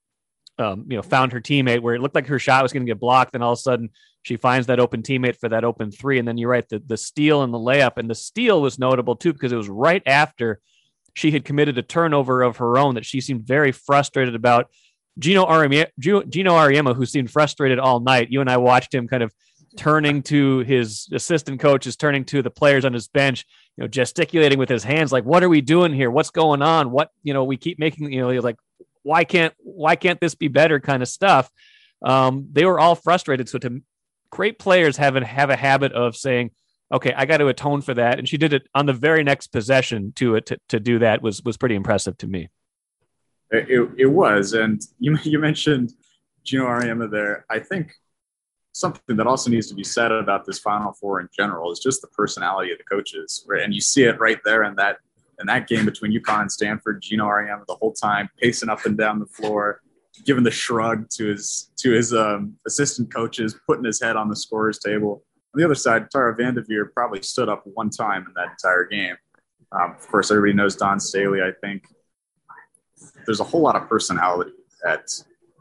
um, 0.58 0.86
you 0.88 0.96
know, 0.96 1.02
found 1.02 1.32
her 1.32 1.40
teammate 1.40 1.80
where 1.80 1.94
it 1.94 2.00
looked 2.00 2.14
like 2.14 2.26
her 2.26 2.38
shot 2.38 2.62
was 2.62 2.72
going 2.72 2.84
to 2.84 2.90
get 2.90 3.00
blocked, 3.00 3.34
and 3.34 3.44
all 3.44 3.52
of 3.52 3.58
a 3.58 3.62
sudden 3.62 3.90
she 4.22 4.36
finds 4.36 4.66
that 4.66 4.80
open 4.80 5.02
teammate 5.02 5.36
for 5.36 5.48
that 5.48 5.64
open 5.64 5.90
three, 5.90 6.18
and 6.18 6.26
then 6.26 6.38
you're 6.38 6.50
right, 6.50 6.68
the 6.68 6.82
the 6.84 6.96
steal 6.96 7.42
and 7.42 7.52
the 7.52 7.58
layup, 7.58 7.96
and 7.96 8.08
the 8.08 8.14
steal 8.14 8.60
was 8.60 8.78
notable 8.78 9.16
too 9.16 9.32
because 9.32 9.52
it 9.52 9.56
was 9.56 9.68
right 9.68 10.02
after 10.06 10.60
she 11.14 11.30
had 11.30 11.44
committed 11.44 11.78
a 11.78 11.82
turnover 11.82 12.42
of 12.42 12.58
her 12.58 12.78
own 12.78 12.94
that 12.94 13.06
she 13.06 13.20
seemed 13.20 13.46
very 13.46 13.72
frustrated 13.72 14.34
about. 14.34 14.70
Geno 15.18 15.46
Auriemma, 15.46 15.86
Geno 15.98 16.52
Auriemma, 16.52 16.94
who 16.94 17.06
seemed 17.06 17.30
frustrated 17.30 17.78
all 17.78 18.00
night. 18.00 18.28
You 18.30 18.42
and 18.42 18.50
I 18.50 18.58
watched 18.58 18.94
him 18.94 19.08
kind 19.08 19.22
of 19.22 19.32
turning 19.76 20.22
to 20.24 20.58
his 20.60 21.08
assistant 21.12 21.60
coaches, 21.60 21.96
turning 21.96 22.24
to 22.26 22.42
the 22.42 22.50
players 22.50 22.84
on 22.84 22.92
his 22.92 23.08
bench, 23.08 23.46
you 23.76 23.82
know, 23.84 23.88
gesticulating 23.88 24.58
with 24.58 24.68
his 24.68 24.84
hands, 24.84 25.12
like, 25.12 25.24
"What 25.24 25.42
are 25.42 25.48
we 25.48 25.60
doing 25.60 25.92
here? 25.92 26.10
What's 26.10 26.30
going 26.30 26.62
on? 26.62 26.90
What 26.90 27.10
you 27.22 27.32
know? 27.32 27.44
We 27.44 27.56
keep 27.56 27.78
making 27.78 28.12
you 28.12 28.20
know, 28.20 28.28
like, 28.40 28.56
why 29.06 29.24
can't 29.24 29.54
why 29.58 29.94
can't 29.96 30.20
this 30.20 30.34
be 30.34 30.48
better?" 30.48 30.80
Kind 30.80 31.02
of 31.02 31.08
stuff. 31.08 31.50
Um, 32.04 32.48
they 32.52 32.64
were 32.64 32.80
all 32.80 32.94
frustrated. 32.94 33.48
So 33.48 33.58
to 33.58 33.82
great 34.30 34.58
players 34.58 34.96
have 34.96 35.16
a, 35.16 35.24
have 35.24 35.50
a 35.50 35.56
habit 35.56 35.92
of 35.92 36.16
saying, 36.16 36.50
"Okay, 36.92 37.12
I 37.16 37.24
got 37.24 37.38
to 37.38 37.46
atone 37.48 37.82
for 37.82 37.94
that," 37.94 38.18
and 38.18 38.28
she 38.28 38.36
did 38.36 38.52
it 38.52 38.68
on 38.74 38.86
the 38.86 38.92
very 38.92 39.22
next 39.22 39.48
possession 39.48 40.12
to 40.16 40.34
it 40.34 40.46
to, 40.46 40.58
to 40.68 40.80
do 40.80 40.98
that 40.98 41.22
was 41.22 41.42
was 41.42 41.56
pretty 41.56 41.76
impressive 41.76 42.18
to 42.18 42.26
me. 42.26 42.48
It, 43.50 43.90
it 43.96 44.06
was, 44.06 44.52
and 44.52 44.82
you 44.98 45.16
you 45.22 45.38
mentioned 45.38 45.92
Geno 46.44 46.66
Auriemma 46.66 47.10
there. 47.10 47.46
I 47.48 47.60
think 47.60 47.92
something 48.72 49.16
that 49.16 49.26
also 49.26 49.50
needs 49.50 49.68
to 49.68 49.74
be 49.74 49.84
said 49.84 50.12
about 50.12 50.44
this 50.44 50.58
Final 50.58 50.92
Four 50.92 51.20
in 51.20 51.28
general 51.34 51.72
is 51.72 51.78
just 51.78 52.02
the 52.02 52.08
personality 52.08 52.72
of 52.72 52.78
the 52.78 52.84
coaches, 52.84 53.44
right? 53.48 53.62
And 53.62 53.72
you 53.72 53.80
see 53.80 54.04
it 54.04 54.20
right 54.20 54.38
there 54.44 54.64
in 54.64 54.74
that 54.76 54.98
in 55.40 55.46
that 55.46 55.68
game 55.68 55.84
between 55.84 56.12
UConn 56.12 56.42
and 56.42 56.52
Stanford. 56.52 57.02
Geno 57.02 57.26
Auriemma 57.26 57.66
the 57.66 57.74
whole 57.74 57.92
time 57.92 58.28
pacing 58.40 58.68
up 58.68 58.84
and 58.86 58.96
down 58.96 59.18
the 59.18 59.26
floor, 59.26 59.80
giving 60.24 60.44
the 60.44 60.50
shrug 60.50 61.08
to 61.10 61.26
his 61.26 61.70
to 61.78 61.92
his 61.92 62.12
um, 62.12 62.54
assistant 62.66 63.12
coaches, 63.12 63.58
putting 63.66 63.84
his 63.84 64.00
head 64.00 64.16
on 64.16 64.28
the 64.28 64.36
scorer's 64.36 64.78
table. 64.78 65.22
On 65.54 65.60
the 65.60 65.64
other 65.64 65.74
side, 65.74 66.10
Tara 66.10 66.36
Vanderveer 66.36 66.92
probably 66.92 67.22
stood 67.22 67.48
up 67.48 67.62
one 67.64 67.90
time 67.90 68.24
in 68.26 68.32
that 68.34 68.50
entire 68.50 68.84
game. 68.84 69.16
Um, 69.72 69.92
of 69.92 70.06
course, 70.08 70.30
everybody 70.30 70.54
knows 70.54 70.76
Dawn 70.76 71.00
Staley. 71.00 71.42
I 71.42 71.52
think 71.60 71.84
there's 73.24 73.40
a 73.40 73.44
whole 73.44 73.62
lot 73.62 73.76
of 73.76 73.88
personality 73.88 74.52
at 74.86 75.06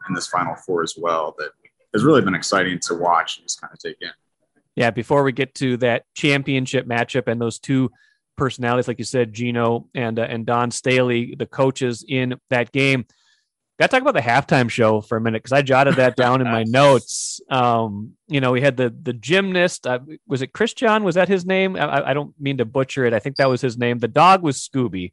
in 0.08 0.14
this 0.14 0.26
Final 0.26 0.54
Four 0.54 0.82
as 0.82 0.94
well 0.96 1.34
that 1.38 1.50
has 1.92 2.04
really 2.04 2.22
been 2.22 2.34
exciting 2.34 2.78
to 2.80 2.94
watch 2.94 3.38
and 3.38 3.46
just 3.46 3.60
kind 3.60 3.72
of 3.72 3.78
take 3.78 3.96
in. 4.00 4.10
Yeah, 4.76 4.90
before 4.90 5.24
we 5.24 5.32
get 5.32 5.54
to 5.56 5.78
that 5.78 6.04
championship 6.14 6.86
matchup 6.86 7.26
and 7.26 7.40
those 7.40 7.58
two 7.58 7.90
personalities, 8.36 8.88
like 8.88 8.98
you 8.98 9.04
said, 9.04 9.32
Geno 9.32 9.88
and 9.94 10.18
uh, 10.18 10.22
and 10.22 10.46
Dawn 10.46 10.70
Staley, 10.70 11.34
the 11.34 11.46
coaches 11.46 12.04
in 12.06 12.38
that 12.50 12.72
game. 12.72 13.06
Got 13.78 13.90
to 13.90 13.90
talk 13.90 14.02
about 14.02 14.14
the 14.14 14.22
halftime 14.22 14.70
show 14.70 15.02
for 15.02 15.18
a 15.18 15.20
minute 15.20 15.42
because 15.42 15.52
I 15.52 15.60
jotted 15.60 15.96
that 15.96 16.16
down 16.16 16.40
in 16.40 16.46
my 16.46 16.62
notes. 16.62 17.40
Um, 17.50 18.12
you 18.26 18.40
know, 18.40 18.52
we 18.52 18.60
had 18.60 18.76
the 18.76 18.94
the 19.02 19.12
gymnast. 19.12 19.86
Uh, 19.86 20.00
was 20.26 20.42
it 20.42 20.52
Christian? 20.52 21.04
Was 21.04 21.16
that 21.16 21.28
his 21.28 21.44
name? 21.44 21.76
I, 21.76 22.10
I, 22.10 22.14
don't 22.14 22.34
mean 22.40 22.58
to 22.58 22.64
butcher 22.64 23.04
it. 23.04 23.12
I 23.12 23.18
think 23.18 23.36
that 23.36 23.50
was 23.50 23.60
his 23.60 23.76
name. 23.76 23.98
The 23.98 24.08
dog 24.08 24.42
was 24.42 24.56
Scooby. 24.58 25.12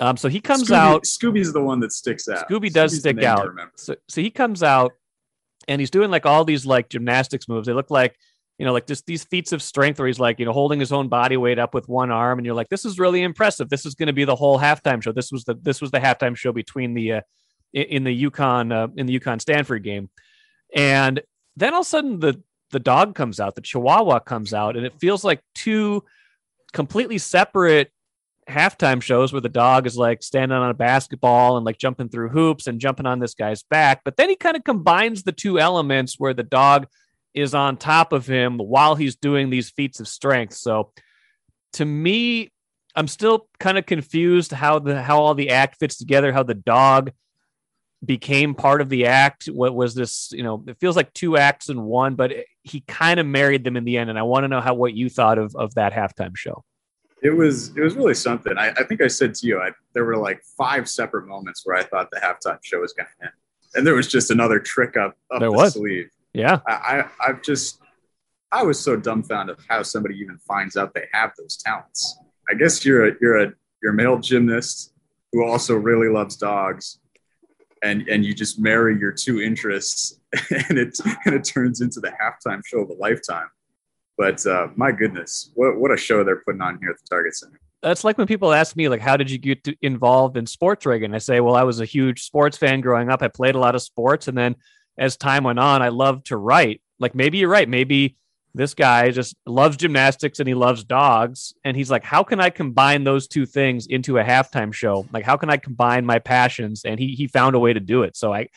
Um, 0.00 0.16
so 0.16 0.28
he 0.28 0.40
comes 0.40 0.68
Scooby, 0.68 0.74
out. 0.74 1.04
Scooby's 1.04 1.52
the 1.52 1.62
one 1.62 1.78
that 1.80 1.92
sticks 1.92 2.28
out. 2.28 2.48
Scooby 2.48 2.72
does 2.72 2.92
Scooby's 2.92 3.00
stick 3.00 3.22
out. 3.22 3.48
So, 3.76 3.94
so 4.08 4.20
he 4.20 4.30
comes 4.30 4.62
out 4.62 4.92
and 5.68 5.80
he's 5.80 5.90
doing 5.90 6.10
like 6.10 6.26
all 6.26 6.44
these 6.44 6.66
like 6.66 6.88
gymnastics 6.88 7.48
moves. 7.48 7.66
They 7.66 7.72
look 7.72 7.90
like 7.90 8.16
you 8.60 8.66
know, 8.66 8.74
like 8.74 8.86
just 8.86 9.06
these 9.06 9.24
feats 9.24 9.52
of 9.52 9.62
strength 9.62 9.98
where 9.98 10.06
he's 10.06 10.20
like, 10.20 10.38
you 10.38 10.44
know, 10.44 10.52
holding 10.52 10.78
his 10.78 10.92
own 10.92 11.08
body 11.08 11.38
weight 11.38 11.58
up 11.58 11.72
with 11.72 11.88
one 11.88 12.10
arm, 12.10 12.38
and 12.38 12.44
you're 12.44 12.54
like, 12.54 12.68
this 12.68 12.84
is 12.84 12.98
really 12.98 13.22
impressive. 13.22 13.70
This 13.70 13.86
is 13.86 13.94
going 13.94 14.08
to 14.08 14.12
be 14.12 14.26
the 14.26 14.36
whole 14.36 14.58
halftime 14.58 15.02
show. 15.02 15.12
This 15.12 15.32
was 15.32 15.44
the 15.44 15.54
this 15.54 15.80
was 15.80 15.90
the 15.90 15.98
halftime 15.98 16.36
show 16.36 16.52
between 16.52 16.92
the 16.92 17.12
uh, 17.14 17.20
in 17.72 18.04
the 18.04 18.24
UConn 18.24 18.70
uh, 18.70 18.88
in 18.98 19.06
the 19.06 19.18
UConn 19.18 19.40
Stanford 19.40 19.82
game, 19.82 20.10
and 20.76 21.22
then 21.56 21.72
all 21.72 21.80
of 21.80 21.86
a 21.86 21.88
sudden 21.88 22.20
the 22.20 22.42
the 22.70 22.78
dog 22.78 23.14
comes 23.14 23.40
out, 23.40 23.54
the 23.54 23.62
Chihuahua 23.62 24.18
comes 24.18 24.52
out, 24.52 24.76
and 24.76 24.84
it 24.84 24.92
feels 25.00 25.24
like 25.24 25.40
two 25.54 26.04
completely 26.74 27.16
separate 27.16 27.90
halftime 28.46 29.00
shows 29.00 29.32
where 29.32 29.40
the 29.40 29.48
dog 29.48 29.86
is 29.86 29.96
like 29.96 30.22
standing 30.22 30.58
on 30.58 30.68
a 30.68 30.74
basketball 30.74 31.56
and 31.56 31.64
like 31.64 31.78
jumping 31.78 32.10
through 32.10 32.28
hoops 32.28 32.66
and 32.66 32.78
jumping 32.78 33.06
on 33.06 33.20
this 33.20 33.32
guy's 33.32 33.62
back. 33.62 34.02
But 34.04 34.18
then 34.18 34.28
he 34.28 34.36
kind 34.36 34.54
of 34.54 34.64
combines 34.64 35.22
the 35.22 35.32
two 35.32 35.58
elements 35.58 36.16
where 36.18 36.34
the 36.34 36.42
dog 36.42 36.88
is 37.34 37.54
on 37.54 37.76
top 37.76 38.12
of 38.12 38.26
him 38.26 38.58
while 38.58 38.94
he's 38.94 39.16
doing 39.16 39.50
these 39.50 39.70
feats 39.70 40.00
of 40.00 40.08
strength. 40.08 40.54
So 40.54 40.92
to 41.74 41.84
me, 41.84 42.50
I'm 42.94 43.08
still 43.08 43.48
kind 43.58 43.78
of 43.78 43.86
confused 43.86 44.52
how 44.52 44.78
the 44.78 45.00
how 45.00 45.20
all 45.20 45.34
the 45.34 45.50
act 45.50 45.78
fits 45.78 45.96
together, 45.96 46.32
how 46.32 46.42
the 46.42 46.54
dog 46.54 47.12
became 48.04 48.54
part 48.54 48.80
of 48.80 48.88
the 48.88 49.06
act. 49.06 49.46
What 49.46 49.74
was 49.74 49.94
this? 49.94 50.32
You 50.32 50.42
know, 50.42 50.64
it 50.66 50.78
feels 50.80 50.96
like 50.96 51.12
two 51.12 51.36
acts 51.36 51.68
in 51.68 51.82
one, 51.82 52.14
but 52.14 52.32
he 52.62 52.80
kind 52.80 53.20
of 53.20 53.26
married 53.26 53.64
them 53.64 53.76
in 53.76 53.84
the 53.84 53.98
end. 53.98 54.10
And 54.10 54.18
I 54.18 54.22
want 54.22 54.44
to 54.44 54.48
know 54.48 54.60
how 54.60 54.74
what 54.74 54.94
you 54.94 55.08
thought 55.08 55.38
of 55.38 55.54
of 55.54 55.74
that 55.74 55.92
halftime 55.92 56.36
show. 56.36 56.64
It 57.22 57.30
was 57.30 57.76
it 57.76 57.80
was 57.80 57.94
really 57.94 58.14
something. 58.14 58.56
I, 58.58 58.70
I 58.70 58.84
think 58.84 59.02
I 59.02 59.08
said 59.08 59.34
to 59.34 59.46
you, 59.46 59.60
I, 59.60 59.70
there 59.92 60.04
were 60.04 60.16
like 60.16 60.42
five 60.56 60.88
separate 60.88 61.26
moments 61.26 61.62
where 61.64 61.76
I 61.76 61.82
thought 61.82 62.10
the 62.10 62.18
halftime 62.18 62.58
show 62.62 62.80
was 62.80 62.92
going 62.92 63.06
to 63.18 63.26
end, 63.26 63.34
and 63.74 63.86
there 63.86 63.94
was 63.94 64.08
just 64.08 64.30
another 64.30 64.58
trick 64.58 64.96
up 64.96 65.16
up 65.30 65.40
there 65.40 65.50
the 65.50 65.56
was. 65.56 65.74
sleeve. 65.74 66.10
Yeah. 66.32 66.60
I, 66.66 66.72
I 66.72 67.08
I've 67.28 67.42
just 67.42 67.80
I 68.52 68.62
was 68.62 68.80
so 68.80 68.96
dumbfounded 68.96 69.58
how 69.68 69.82
somebody 69.82 70.16
even 70.16 70.38
finds 70.38 70.76
out 70.76 70.94
they 70.94 71.06
have 71.12 71.32
those 71.38 71.56
talents. 71.56 72.18
I 72.50 72.54
guess 72.54 72.84
you're 72.84 73.08
a 73.08 73.12
you're 73.20 73.38
a 73.38 73.52
you're 73.82 73.92
a 73.92 73.96
male 73.96 74.18
gymnast 74.18 74.92
who 75.32 75.44
also 75.44 75.74
really 75.74 76.08
loves 76.08 76.36
dogs, 76.36 76.98
and 77.82 78.08
and 78.08 78.24
you 78.24 78.34
just 78.34 78.58
marry 78.58 78.98
your 78.98 79.12
two 79.12 79.40
interests, 79.40 80.20
and 80.50 80.78
it 80.78 80.98
and 81.24 81.34
it 81.34 81.44
turns 81.44 81.80
into 81.80 82.00
the 82.00 82.12
halftime 82.20 82.64
show 82.64 82.80
of 82.80 82.90
a 82.90 82.94
lifetime. 82.94 83.48
But 84.18 84.44
uh, 84.46 84.68
my 84.74 84.92
goodness, 84.92 85.52
what 85.54 85.78
what 85.78 85.92
a 85.92 85.96
show 85.96 86.24
they're 86.24 86.42
putting 86.44 86.60
on 86.60 86.78
here 86.80 86.90
at 86.90 86.96
the 86.96 87.06
Target 87.08 87.36
Center. 87.36 87.60
That's 87.82 88.04
like 88.04 88.18
when 88.18 88.26
people 88.26 88.52
ask 88.52 88.76
me, 88.76 88.90
like, 88.90 89.00
how 89.00 89.16
did 89.16 89.30
you 89.30 89.38
get 89.38 89.66
involved 89.80 90.36
in 90.36 90.44
sports, 90.44 90.84
Reagan? 90.84 91.14
I 91.14 91.18
say, 91.18 91.40
well, 91.40 91.54
I 91.54 91.62
was 91.62 91.80
a 91.80 91.86
huge 91.86 92.24
sports 92.24 92.58
fan 92.58 92.82
growing 92.82 93.08
up. 93.08 93.22
I 93.22 93.28
played 93.28 93.54
a 93.54 93.58
lot 93.58 93.74
of 93.74 93.80
sports, 93.80 94.28
and 94.28 94.36
then 94.36 94.56
as 94.98 95.16
time 95.16 95.44
went 95.44 95.58
on, 95.58 95.82
I 95.82 95.88
loved 95.88 96.26
to 96.26 96.36
write. 96.36 96.80
Like 96.98 97.14
maybe 97.14 97.38
you're 97.38 97.48
right. 97.48 97.68
Maybe 97.68 98.16
this 98.54 98.74
guy 98.74 99.10
just 99.10 99.36
loves 99.46 99.76
gymnastics 99.76 100.40
and 100.40 100.48
he 100.48 100.54
loves 100.54 100.84
dogs. 100.84 101.54
And 101.64 101.76
he's 101.76 101.90
like, 101.90 102.02
how 102.02 102.22
can 102.22 102.40
I 102.40 102.50
combine 102.50 103.04
those 103.04 103.28
two 103.28 103.46
things 103.46 103.86
into 103.86 104.18
a 104.18 104.24
halftime 104.24 104.72
show? 104.72 105.06
Like, 105.12 105.24
how 105.24 105.36
can 105.36 105.50
I 105.50 105.56
combine 105.56 106.04
my 106.04 106.18
passions? 106.18 106.84
And 106.84 106.98
he 106.98 107.14
he 107.14 107.26
found 107.26 107.54
a 107.54 107.60
way 107.60 107.72
to 107.72 107.80
do 107.80 108.02
it. 108.02 108.16
So 108.16 108.32
I 108.32 108.48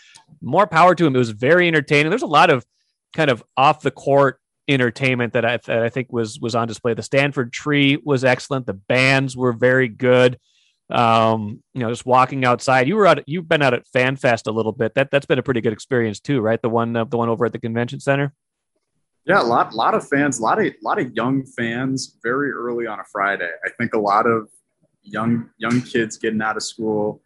more 0.42 0.68
power 0.68 0.96
to 0.96 1.06
him. 1.06 1.16
It 1.16 1.20
was 1.20 1.30
very 1.32 1.68
entertaining. 1.68 2.10
There's 2.10 2.22
a 2.22 2.28
lot 2.28 2.50
of 2.50 2.66
kind 3.14 3.30
of 3.30 3.44
off 3.56 3.82
the 3.82 3.92
court 3.92 4.40
entertainment 4.68 5.34
that 5.34 5.46
I, 5.46 5.58
that 5.58 5.84
I 5.84 5.90
think 5.90 6.12
was 6.12 6.40
was 6.40 6.56
on 6.56 6.68
display. 6.68 6.94
The 6.94 7.04
Stanford 7.04 7.54
tree 7.54 7.98
was 8.04 8.24
excellent. 8.24 8.66
The 8.66 8.74
bands 8.74 9.38
were 9.38 9.54
very 9.54 9.88
good 9.88 10.40
um, 10.94 11.64
you 11.74 11.82
know, 11.82 11.90
just 11.90 12.06
walking 12.06 12.46
outside. 12.46 12.88
You 12.88 12.96
were 12.96 13.08
out. 13.08 13.24
You've 13.28 13.50
been 13.50 13.64
out 13.64 13.74
at 13.74 13.86
FanFest 13.94 14.48
a 14.48 14.52
little 14.52 14.72
bit. 14.72 14.94
That 14.94 15.10
that's 15.12 15.26
been 15.26 15.40
a 15.40 15.44
pretty 15.44 15.60
good 15.60 15.74
experience 15.74 16.20
too, 16.20 16.40
right? 16.40 16.62
The 16.62 16.70
one 16.70 16.96
uh, 16.96 17.06
the 17.06 17.18
one 17.18 17.30
over 17.30 17.46
at 17.46 17.52
the 17.52 17.60
convention 17.60 18.00
center. 18.00 18.34
Yeah, 19.26 19.42
a 19.42 19.44
lot 19.44 19.74
lot 19.74 19.96
of 19.96 20.08
fans, 20.08 20.40
a 20.40 20.44
lot 20.44 20.64
of 20.64 20.72
lot 20.84 21.00
of 21.00 21.12
young 21.14 21.46
fans, 21.46 22.18
very 22.22 22.52
early 22.52 22.86
on 22.86 23.00
a 23.00 23.04
Friday. 23.12 23.50
I 23.66 23.70
think 23.78 23.96
a 23.96 24.00
lot 24.00 24.28
of 24.28 24.50
young 25.02 25.50
young 25.58 25.82
kids 25.82 26.18
getting 26.18 26.42
out 26.42 26.58
of 26.58 26.64
school, 26.64 27.22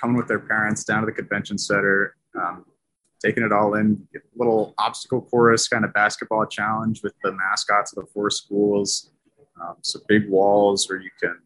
coming 0.00 0.16
with 0.16 0.26
their 0.26 0.40
parents 0.40 0.82
down 0.82 1.00
to 1.00 1.06
the 1.06 1.12
convention 1.12 1.58
center, 1.58 2.16
um, 2.34 2.64
taking 3.24 3.44
it 3.44 3.52
all 3.52 3.74
in. 3.74 4.04
Little 4.34 4.74
obstacle 4.78 5.22
course 5.22 5.68
kind 5.68 5.84
of 5.84 5.92
basketball 5.92 6.44
challenge 6.46 7.02
with 7.04 7.14
the 7.22 7.32
mascots 7.32 7.96
of 7.96 8.04
the 8.04 8.10
four 8.12 8.30
schools. 8.30 9.10
Um, 9.60 9.76
some 9.82 10.02
big 10.08 10.28
walls 10.28 10.88
where 10.88 11.00
you 11.00 11.10
can 11.20 11.36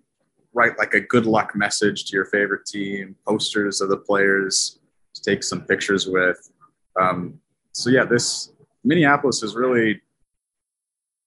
write 0.57 0.79
like 0.79 0.95
a 0.95 1.01
good 1.01 1.27
luck 1.27 1.55
message 1.55 2.07
to 2.07 2.17
your 2.17 2.25
favorite 2.25 2.65
team, 2.65 3.15
posters 3.29 3.83
of 3.83 3.91
the 3.91 3.97
players 3.97 4.79
to 5.15 5.23
take 5.23 5.45
some 5.45 5.61
pictures 5.61 6.07
with. 6.07 6.51
Um, 6.99 7.39
so 7.73 7.91
yeah, 7.91 8.05
this 8.05 8.53
Minneapolis 8.83 9.43
has 9.43 9.55
really 9.55 10.01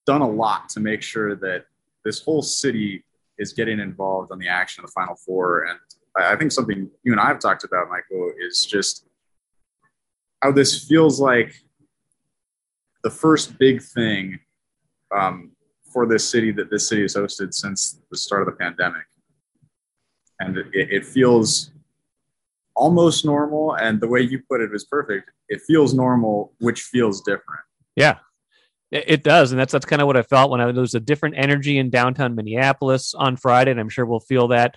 done 0.08 0.22
a 0.22 0.30
lot 0.30 0.68
to 0.70 0.80
make 0.80 1.04
sure 1.04 1.36
that 1.36 1.66
this 2.04 2.24
whole 2.24 2.42
city 2.42 3.06
is 3.38 3.54
getting 3.54 3.80
involved 3.80 4.32
on 4.32 4.40
the 4.40 4.48
action 4.48 4.84
of 4.84 4.90
the 4.90 4.94
Final 4.94 5.16
Four. 5.16 5.66
And 5.66 5.80
I, 6.18 6.36
think 6.36 6.52
something 6.52 6.90
you 7.04 7.12
and 7.12 7.22
I 7.22 7.28
have 7.28 7.40
talked 7.40 7.64
about, 7.64 7.88
Michael, 7.88 8.34
is 8.40 8.66
just 8.66 9.06
how 10.42 10.52
this 10.52 10.86
feels 10.88 11.22
like 11.22 11.54
the 13.04 13.12
first 13.12 13.60
big 13.60 13.84
thing 13.84 14.40
um, 15.16 15.52
for 15.94 16.08
this 16.08 16.28
city 16.28 16.52
that 16.54 16.72
this 16.72 16.90
city 16.90 17.04
has 17.04 17.16
hosted 17.16 17.54
since 17.54 18.00
the 18.10 18.18
start 18.18 18.42
of 18.42 18.48
the 18.48 18.54
pandemic 18.54 19.04
and 20.40 20.58
it, 20.58 20.68
it 20.74 21.06
feels 21.06 21.72
almost 22.76 23.26
normal. 23.26 23.76
And 23.76 24.00
the 24.00 24.08
way 24.08 24.22
you 24.22 24.42
put 24.50 24.62
it 24.62 24.72
was 24.72 24.86
perfect. 24.86 25.30
It 25.50 25.62
feels 25.68 25.94
normal, 25.94 26.54
which 26.60 26.82
feels 26.82 27.22
different. 27.22 27.62
Yeah, 27.96 28.18
it 28.92 29.24
does, 29.24 29.52
and 29.52 29.60
that's 29.60 29.72
that's 29.72 29.86
kind 29.86 30.02
of 30.02 30.08
what 30.08 30.18
I 30.18 30.24
felt 30.24 30.50
when 30.50 30.62
I 30.62 30.72
there 30.72 30.82
was 30.82 30.96
a 30.96 31.00
different 31.00 31.36
energy 31.38 31.78
in 31.78 31.90
downtown 31.90 32.36
Minneapolis 32.36 33.14
on 33.14 33.36
Friday, 33.36 33.72
and 33.72 33.80
I'm 33.80 33.90
sure 33.90 34.06
we'll 34.06 34.20
feel 34.20 34.48
that 34.50 34.76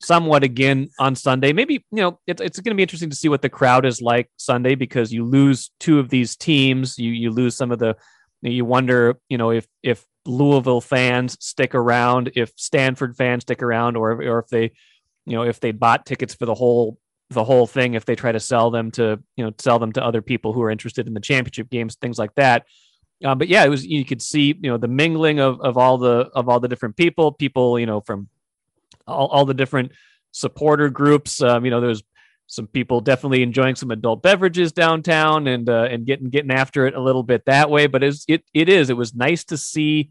somewhat 0.00 0.42
again 0.42 0.88
on 0.98 1.14
Sunday. 1.14 1.52
Maybe 1.52 1.74
you 1.74 2.02
know 2.02 2.18
it's 2.26 2.40
it's 2.40 2.58
going 2.58 2.72
to 2.72 2.76
be 2.76 2.82
interesting 2.82 3.10
to 3.10 3.16
see 3.16 3.28
what 3.28 3.42
the 3.42 3.48
crowd 3.48 3.86
is 3.86 4.02
like 4.02 4.30
Sunday 4.38 4.74
because 4.74 5.12
you 5.12 5.24
lose 5.24 5.70
two 5.78 5.98
of 5.98 6.08
these 6.08 6.36
teams, 6.36 6.98
you 6.98 7.12
you 7.12 7.30
lose 7.30 7.56
some 7.56 7.70
of 7.70 7.78
the. 7.78 7.96
You 8.42 8.66
wonder, 8.66 9.18
you 9.30 9.38
know, 9.38 9.52
if 9.52 9.66
if 9.82 10.04
Louisville 10.26 10.82
fans 10.82 11.36
stick 11.40 11.74
around, 11.74 12.32
if 12.36 12.52
Stanford 12.56 13.16
fans 13.16 13.42
stick 13.42 13.62
around, 13.62 13.96
or 13.96 14.22
or 14.22 14.40
if 14.40 14.48
they 14.48 14.72
you 15.26 15.34
know 15.34 15.42
if 15.42 15.60
they 15.60 15.72
bought 15.72 16.06
tickets 16.06 16.34
for 16.34 16.46
the 16.46 16.54
whole 16.54 16.98
the 17.30 17.44
whole 17.44 17.66
thing 17.66 17.94
if 17.94 18.04
they 18.04 18.14
try 18.14 18.32
to 18.32 18.40
sell 18.40 18.70
them 18.70 18.90
to 18.90 19.18
you 19.36 19.44
know 19.44 19.52
sell 19.58 19.78
them 19.78 19.92
to 19.92 20.04
other 20.04 20.22
people 20.22 20.52
who 20.52 20.62
are 20.62 20.70
interested 20.70 21.06
in 21.06 21.14
the 21.14 21.20
championship 21.20 21.70
games 21.70 21.96
things 21.96 22.18
like 22.18 22.34
that. 22.34 22.66
Uh, 23.24 23.34
but 23.34 23.48
yeah 23.48 23.64
it 23.64 23.68
was 23.68 23.86
you 23.86 24.04
could 24.04 24.20
see 24.20 24.58
you 24.60 24.70
know 24.70 24.76
the 24.76 24.88
mingling 24.88 25.40
of, 25.40 25.60
of 25.60 25.78
all 25.78 25.98
the 25.98 26.30
of 26.34 26.48
all 26.48 26.60
the 26.60 26.68
different 26.68 26.96
people 26.96 27.32
people 27.32 27.78
you 27.78 27.86
know 27.86 28.00
from 28.00 28.28
all, 29.06 29.28
all 29.28 29.44
the 29.44 29.54
different 29.54 29.92
supporter 30.32 30.88
groups. 30.90 31.40
Um, 31.42 31.64
you 31.64 31.70
know 31.70 31.80
there's 31.80 32.02
some 32.46 32.66
people 32.66 33.00
definitely 33.00 33.42
enjoying 33.42 33.74
some 33.74 33.90
adult 33.90 34.22
beverages 34.22 34.72
downtown 34.72 35.46
and 35.46 35.68
uh, 35.68 35.88
and 35.90 36.04
getting 36.04 36.28
getting 36.28 36.50
after 36.50 36.86
it 36.86 36.94
a 36.94 37.00
little 37.00 37.22
bit 37.22 37.46
that 37.46 37.70
way 37.70 37.86
but 37.86 38.02
it's, 38.02 38.24
it 38.28 38.44
it 38.52 38.68
is 38.68 38.90
it 38.90 38.96
was 38.96 39.14
nice 39.14 39.44
to 39.44 39.56
see 39.56 40.10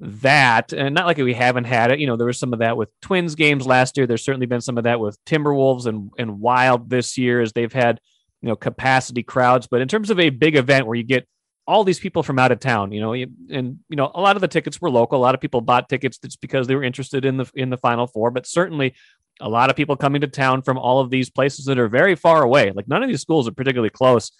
that 0.00 0.72
and 0.72 0.94
not 0.94 1.06
like 1.06 1.16
we 1.16 1.34
haven't 1.34 1.64
had 1.64 1.90
it 1.90 1.98
you 1.98 2.06
know 2.06 2.16
there 2.16 2.26
was 2.26 2.38
some 2.38 2.52
of 2.52 2.60
that 2.60 2.76
with 2.76 2.88
twins 3.02 3.34
games 3.34 3.66
last 3.66 3.96
year 3.96 4.06
there's 4.06 4.24
certainly 4.24 4.46
been 4.46 4.60
some 4.60 4.78
of 4.78 4.84
that 4.84 5.00
with 5.00 5.18
timberwolves 5.24 5.86
and 5.86 6.10
and 6.18 6.40
wild 6.40 6.88
this 6.88 7.18
year 7.18 7.40
as 7.40 7.52
they've 7.52 7.72
had 7.72 8.00
you 8.40 8.48
know 8.48 8.54
capacity 8.54 9.24
crowds 9.24 9.66
but 9.66 9.80
in 9.80 9.88
terms 9.88 10.10
of 10.10 10.20
a 10.20 10.30
big 10.30 10.54
event 10.54 10.86
where 10.86 10.96
you 10.96 11.02
get 11.02 11.26
all 11.68 11.84
these 11.84 12.00
people 12.00 12.22
from 12.22 12.38
out 12.38 12.50
of 12.50 12.58
town, 12.60 12.92
you 12.92 13.00
know, 13.00 13.12
and 13.12 13.78
you 13.90 13.96
know, 13.96 14.10
a 14.14 14.20
lot 14.22 14.36
of 14.36 14.40
the 14.40 14.48
tickets 14.48 14.80
were 14.80 14.90
local. 14.90 15.18
A 15.18 15.20
lot 15.20 15.34
of 15.34 15.40
people 15.42 15.60
bought 15.60 15.86
tickets 15.90 16.16
just 16.16 16.40
because 16.40 16.66
they 16.66 16.74
were 16.74 16.82
interested 16.82 17.26
in 17.26 17.36
the 17.36 17.50
in 17.54 17.68
the 17.68 17.76
Final 17.76 18.06
Four, 18.06 18.30
but 18.30 18.46
certainly 18.46 18.94
a 19.38 19.48
lot 19.50 19.68
of 19.68 19.76
people 19.76 19.94
coming 19.94 20.22
to 20.22 20.26
town 20.26 20.62
from 20.62 20.78
all 20.78 20.98
of 20.98 21.10
these 21.10 21.28
places 21.28 21.66
that 21.66 21.78
are 21.78 21.88
very 21.88 22.14
far 22.14 22.42
away. 22.42 22.72
Like 22.74 22.88
none 22.88 23.02
of 23.02 23.08
these 23.10 23.20
schools 23.20 23.46
are 23.46 23.52
particularly 23.52 23.90
close 23.90 24.32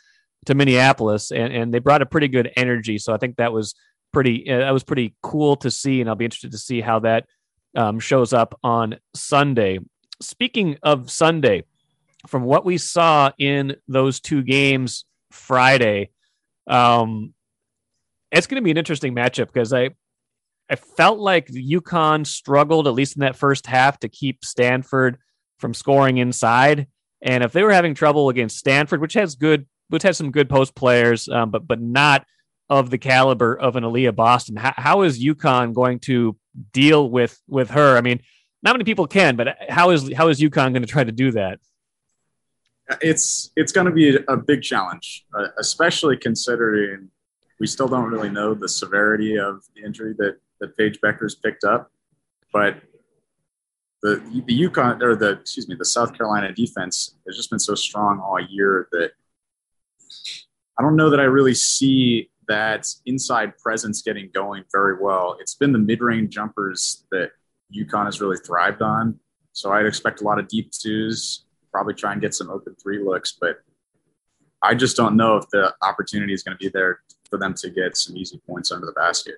to 0.47 0.55
Minneapolis, 0.55 1.31
and 1.31 1.53
and 1.53 1.73
they 1.73 1.81
brought 1.81 2.01
a 2.01 2.07
pretty 2.07 2.29
good 2.29 2.51
energy. 2.57 2.97
So 2.97 3.13
I 3.13 3.19
think 3.19 3.37
that 3.37 3.53
was 3.53 3.75
pretty 4.13 4.51
uh, 4.51 4.59
that 4.59 4.71
was 4.71 4.85
pretty 4.85 5.15
cool 5.23 5.57
to 5.57 5.71
see, 5.71 6.01
and 6.01 6.09
I'll 6.09 6.17
be 6.17 6.25
interested 6.25 6.53
to 6.53 6.59
see 6.59 6.81
how 6.81 7.01
that 7.01 7.27
um, 7.77 8.01
shows 8.01 8.33
up 8.33 8.59
on 8.63 8.97
Sunday. 9.15 9.79
Speaking 10.21 10.79
of 10.83 11.11
Sunday, 11.11 11.65
from 12.27 12.43
what 12.43 12.65
we 12.65 12.79
saw 12.79 13.31
in 13.39 13.77
those 13.87 14.21
two 14.21 14.43
games 14.43 15.05
Friday, 15.31 16.11
um, 16.67 17.35
it's 18.33 18.47
going 18.47 18.61
to 18.61 18.65
be 18.65 18.71
an 18.71 18.77
interesting 18.77 19.15
matchup 19.15 19.47
because 19.47 19.73
I 19.73 19.91
I 20.71 20.77
felt 20.77 21.19
like 21.19 21.49
UConn 21.49 22.27
struggled 22.27 22.87
at 22.87 22.95
least 22.95 23.17
in 23.17 23.21
that 23.21 23.37
first 23.37 23.67
half 23.67 23.99
to 24.01 24.09
keep 24.09 24.45
Stanford 24.45 25.19
from 25.59 25.73
scoring 25.75 26.19
inside, 26.19 26.87
and 27.23 27.43
if 27.43 27.53
they 27.53 27.63
were 27.63 27.73
having 27.73 27.95
trouble 27.95 28.29
against 28.29 28.59
Stanford, 28.59 29.01
which 29.01 29.15
has 29.15 29.35
good 29.35 29.67
which 29.89 30.03
has 30.03 30.19
some 30.19 30.31
good 30.31 30.49
post 30.49 30.75
players, 30.75 31.29
um, 31.29 31.51
but 31.51 31.67
but 31.67 31.81
not 31.81 32.27
of 32.71 32.91
the 32.91 32.99
caliber 32.99 33.55
of 33.55 33.77
an 33.77 33.85
Aliyah 33.85 34.15
Boston. 34.15 34.57
How, 34.57 34.75
how 34.77 35.03
is 35.03 35.23
UConn 35.23 35.75
going 35.75 36.01
to 36.01 36.37
deal 36.73 37.09
with 37.09 37.41
with 37.49 37.71
her? 37.71 37.97
I 37.97 38.01
mean, 38.01 38.21
not 38.63 38.75
many 38.75 38.85
people 38.85 39.07
can, 39.07 39.37
but 39.37 39.57
how 39.69 39.91
is 39.91 40.13
how 40.15 40.29
is 40.29 40.41
UConn 40.41 40.73
going 40.73 40.83
to 40.83 40.87
try 40.87 41.05
to 41.05 41.13
do 41.13 41.31
that? 41.33 41.59
It's 43.01 43.51
it's 43.57 43.73
going 43.73 43.87
to 43.87 43.93
be 43.93 44.19
a 44.29 44.37
big 44.37 44.63
challenge, 44.63 45.25
uh, 45.35 45.49
especially 45.59 46.17
considering 46.17 47.11
we 47.61 47.67
still 47.67 47.89
don't 47.89 48.11
really 48.11 48.31
know 48.31 48.55
the 48.55 48.69
severity 48.69 49.37
of 49.39 49.63
the 49.75 49.85
injury 49.85 50.15
that 50.19 50.39
that 50.61 50.77
Paige 50.77 51.01
Bueckers 51.01 51.41
picked 51.41 51.65
up, 51.65 51.91
but 52.53 52.77
the 54.03 54.17
the 54.47 54.69
UConn 54.69 55.03
or 55.03 55.17
the 55.17 55.33
excuse 55.41 55.69
me 55.69 55.75
the 55.79 55.85
South 55.85 56.17
Carolina 56.17 56.53
defense 56.53 57.17
has 57.27 57.37
just 57.37 57.51
been 57.51 57.59
so 57.59 57.75
strong 57.75 58.21
all 58.21 58.41
year 58.41 58.89
that 58.93 59.13
I 60.79 60.83
don't 60.83 60.97
know 60.97 61.11
that 61.11 61.21
I 61.21 61.25
really 61.25 61.55
see 61.55 62.31
that 62.49 62.87
inside 63.07 63.57
presence 63.59 64.03
getting 64.03 64.31
going 64.35 64.65
very 64.73 64.97
well. 65.01 65.37
It's 65.41 65.55
been 65.55 65.73
the 65.73 65.79
mid 65.79 66.01
range 66.01 66.35
jumpers 66.35 67.05
that 67.11 67.31
UConn 67.75 68.07
has 68.07 68.21
really 68.21 68.39
thrived 68.39 68.83
on. 68.83 69.19
So 69.53 69.73
I'd 69.73 69.87
expect 69.87 70.21
a 70.21 70.25
lot 70.25 70.39
of 70.39 70.49
deep 70.49 70.71
twos, 70.71 71.45
probably 71.73 71.95
try 71.95 72.13
and 72.13 72.21
get 72.21 72.35
some 72.35 72.51
open 72.51 72.75
three 72.83 73.03
looks, 73.03 73.37
but 73.41 73.59
I 74.63 74.75
just 74.75 74.97
don't 74.97 75.17
know 75.17 75.37
if 75.37 75.49
the 75.51 75.75
opportunity 75.83 76.33
is 76.33 76.43
going 76.43 76.57
to 76.57 76.63
be 76.63 76.69
there 76.69 77.01
for 77.31 77.39
them 77.39 77.55
to 77.55 77.71
get 77.71 77.97
some 77.97 78.17
easy 78.17 78.41
points 78.47 78.73
under 78.73 78.87
the 78.87 78.93
basket. 78.93 79.37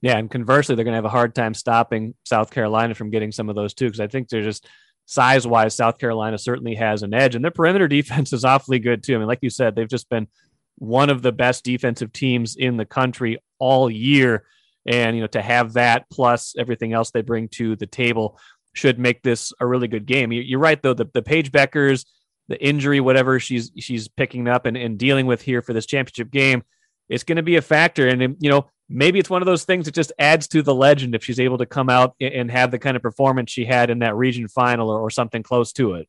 Yeah, 0.00 0.18
and 0.18 0.30
conversely, 0.30 0.74
they're 0.74 0.84
going 0.84 0.92
to 0.92 0.96
have 0.96 1.04
a 1.04 1.08
hard 1.08 1.34
time 1.34 1.54
stopping 1.54 2.14
South 2.24 2.50
Carolina 2.50 2.94
from 2.94 3.10
getting 3.10 3.32
some 3.32 3.48
of 3.48 3.54
those 3.54 3.72
too, 3.72 3.86
because 3.86 4.00
I 4.00 4.08
think 4.08 4.28
they're 4.28 4.42
just 4.42 4.66
size 5.06 5.46
wise, 5.46 5.74
South 5.74 5.98
Carolina 5.98 6.38
certainly 6.38 6.74
has 6.74 7.02
an 7.02 7.14
edge, 7.14 7.34
and 7.34 7.44
their 7.44 7.50
perimeter 7.50 7.88
defense 7.88 8.32
is 8.32 8.44
awfully 8.44 8.78
good 8.78 9.02
too. 9.02 9.14
I 9.14 9.18
mean, 9.18 9.28
like 9.28 9.40
you 9.42 9.50
said, 9.50 9.74
they've 9.74 9.88
just 9.88 10.08
been 10.08 10.26
one 10.78 11.10
of 11.10 11.22
the 11.22 11.32
best 11.32 11.64
defensive 11.64 12.12
teams 12.12 12.56
in 12.56 12.76
the 12.76 12.86
country 12.86 13.38
all 13.58 13.90
year. 13.90 14.44
And, 14.86 15.14
you 15.14 15.22
know, 15.22 15.28
to 15.28 15.42
have 15.42 15.74
that 15.74 16.10
plus 16.10 16.54
everything 16.58 16.92
else 16.92 17.10
they 17.10 17.22
bring 17.22 17.48
to 17.50 17.76
the 17.76 17.86
table 17.86 18.38
should 18.74 18.98
make 18.98 19.22
this 19.22 19.52
a 19.60 19.66
really 19.66 19.86
good 19.86 20.06
game. 20.06 20.32
You're 20.32 20.58
right, 20.58 20.82
though, 20.82 20.94
the, 20.94 21.06
the 21.12 21.22
Paige 21.22 21.52
Bueckers, 21.52 22.04
the 22.48 22.60
injury, 22.60 23.00
whatever 23.00 23.38
she's 23.38 23.70
she's 23.78 24.08
picking 24.08 24.48
up 24.48 24.66
and, 24.66 24.76
and 24.76 24.98
dealing 24.98 25.26
with 25.26 25.42
here 25.42 25.62
for 25.62 25.72
this 25.72 25.86
championship 25.86 26.30
game, 26.32 26.64
it's 27.08 27.22
going 27.22 27.36
to 27.36 27.42
be 27.42 27.56
a 27.56 27.62
factor. 27.62 28.08
And, 28.08 28.36
you 28.40 28.50
know, 28.50 28.66
maybe 28.88 29.18
it's 29.18 29.30
one 29.30 29.40
of 29.40 29.46
those 29.46 29.64
things 29.64 29.84
that 29.84 29.94
just 29.94 30.12
adds 30.18 30.48
to 30.48 30.62
the 30.62 30.74
legend 30.74 31.14
if 31.14 31.22
she's 31.22 31.38
able 31.38 31.58
to 31.58 31.66
come 31.66 31.88
out 31.88 32.16
and 32.20 32.50
have 32.50 32.70
the 32.70 32.78
kind 32.78 32.96
of 32.96 33.02
performance 33.02 33.52
she 33.52 33.64
had 33.64 33.88
in 33.90 34.00
that 34.00 34.16
region 34.16 34.48
final 34.48 34.90
or, 34.90 35.00
or 35.00 35.10
something 35.10 35.42
close 35.42 35.72
to 35.74 35.94
it. 35.94 36.08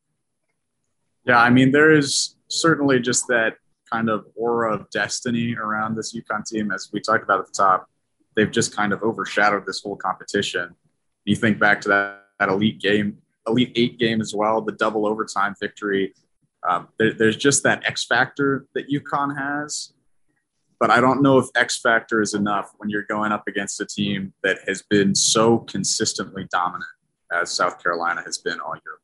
Yeah, 1.25 1.37
I 1.37 1.49
mean, 1.49 1.71
there 1.71 1.91
is 1.91 2.35
certainly 2.47 2.99
just 2.99 3.27
that 3.27 3.57
kind 3.93 4.09
of 4.09 4.25
aura 4.35 4.73
of 4.73 4.89
destiny 4.89 5.55
around 5.55 5.95
this 5.95 6.15
UConn 6.15 6.45
team, 6.45 6.71
as 6.71 6.89
we 6.91 6.99
talked 6.99 7.23
about 7.23 7.39
at 7.39 7.45
the 7.47 7.53
top. 7.53 7.87
They've 8.35 8.49
just 8.49 8.75
kind 8.75 8.91
of 8.91 9.03
overshadowed 9.03 9.65
this 9.67 9.81
whole 9.83 9.95
competition. 9.95 10.75
You 11.25 11.35
think 11.35 11.59
back 11.59 11.81
to 11.81 11.89
that, 11.89 12.25
that 12.39 12.49
elite 12.49 12.79
game, 12.79 13.19
elite 13.47 13.71
eight 13.75 13.99
game 13.99 14.19
as 14.21 14.33
well, 14.33 14.61
the 14.61 14.71
double 14.71 15.05
overtime 15.05 15.53
victory. 15.61 16.13
Um, 16.67 16.87
there, 16.97 17.13
there's 17.13 17.37
just 17.37 17.61
that 17.63 17.85
X 17.85 18.05
factor 18.05 18.65
that 18.73 18.89
UConn 18.89 19.37
has, 19.37 19.93
but 20.79 20.89
I 20.89 20.99
don't 20.99 21.21
know 21.21 21.37
if 21.37 21.45
X 21.55 21.79
factor 21.79 22.21
is 22.21 22.33
enough 22.33 22.71
when 22.77 22.89
you're 22.89 23.05
going 23.07 23.31
up 23.31 23.47
against 23.47 23.79
a 23.79 23.85
team 23.85 24.33
that 24.43 24.57
has 24.67 24.81
been 24.89 25.13
so 25.13 25.59
consistently 25.59 26.47
dominant 26.51 26.89
as 27.31 27.51
South 27.51 27.81
Carolina 27.81 28.23
has 28.25 28.39
been 28.39 28.59
all 28.59 28.73
year 28.73 28.97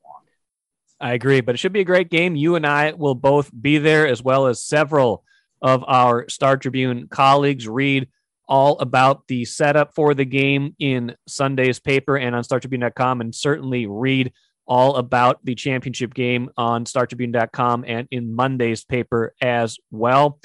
I 1.02 1.14
agree, 1.14 1.42
but 1.42 1.56
it 1.56 1.60
should 1.60 1.74
be 1.74 1.80
a 1.80 1.86
great 1.86 2.10
game. 2.10 2.36
You 2.36 2.56
and 2.56 2.66
I 2.66 2.92
will 2.92 3.16
both 3.16 3.50
be 3.60 3.78
there, 3.78 4.08
as 4.08 4.22
well 4.22 4.48
as 4.48 4.62
several 4.62 5.24
of 5.62 5.84
our 5.88 6.28
Star 6.30 6.58
Tribune 6.58 7.08
colleagues. 7.08 7.68
Read 7.68 8.10
all 8.48 8.80
about 8.80 9.28
the 9.28 9.46
setup 9.46 9.94
for 9.94 10.14
the 10.14 10.26
game 10.26 10.76
in 10.80 11.16
Sunday's 11.28 11.80
paper 11.80 12.18
and 12.18 12.36
on 12.36 12.44
StarTribune.com, 12.44 13.22
and 13.22 13.34
certainly 13.34 13.86
read 13.86 14.34
all 14.68 14.98
about 14.98 15.44
the 15.44 15.56
championship 15.56 16.14
game 16.14 16.50
on 16.58 16.86
StarTribune.com 16.86 17.86
and 17.88 18.08
in 18.12 18.36
Monday's 18.36 18.84
paper 18.84 19.34
as 19.42 19.78
well. 19.92 20.40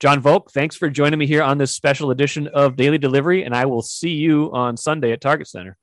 John 0.00 0.20
Volk, 0.20 0.50
thanks 0.50 0.76
for 0.76 0.88
joining 0.88 1.18
me 1.18 1.26
here 1.26 1.42
on 1.42 1.58
this 1.58 1.72
special 1.72 2.10
edition 2.10 2.48
of 2.48 2.76
Daily 2.76 2.98
Delivery, 2.98 3.42
and 3.44 3.54
I 3.54 3.66
will 3.66 3.82
see 3.82 4.14
you 4.14 4.50
on 4.52 4.76
Sunday 4.76 5.12
at 5.12 5.20
Target 5.20 5.48
Center. 5.48 5.76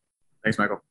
Thanks, 0.44 0.58
Michael. 0.58 0.82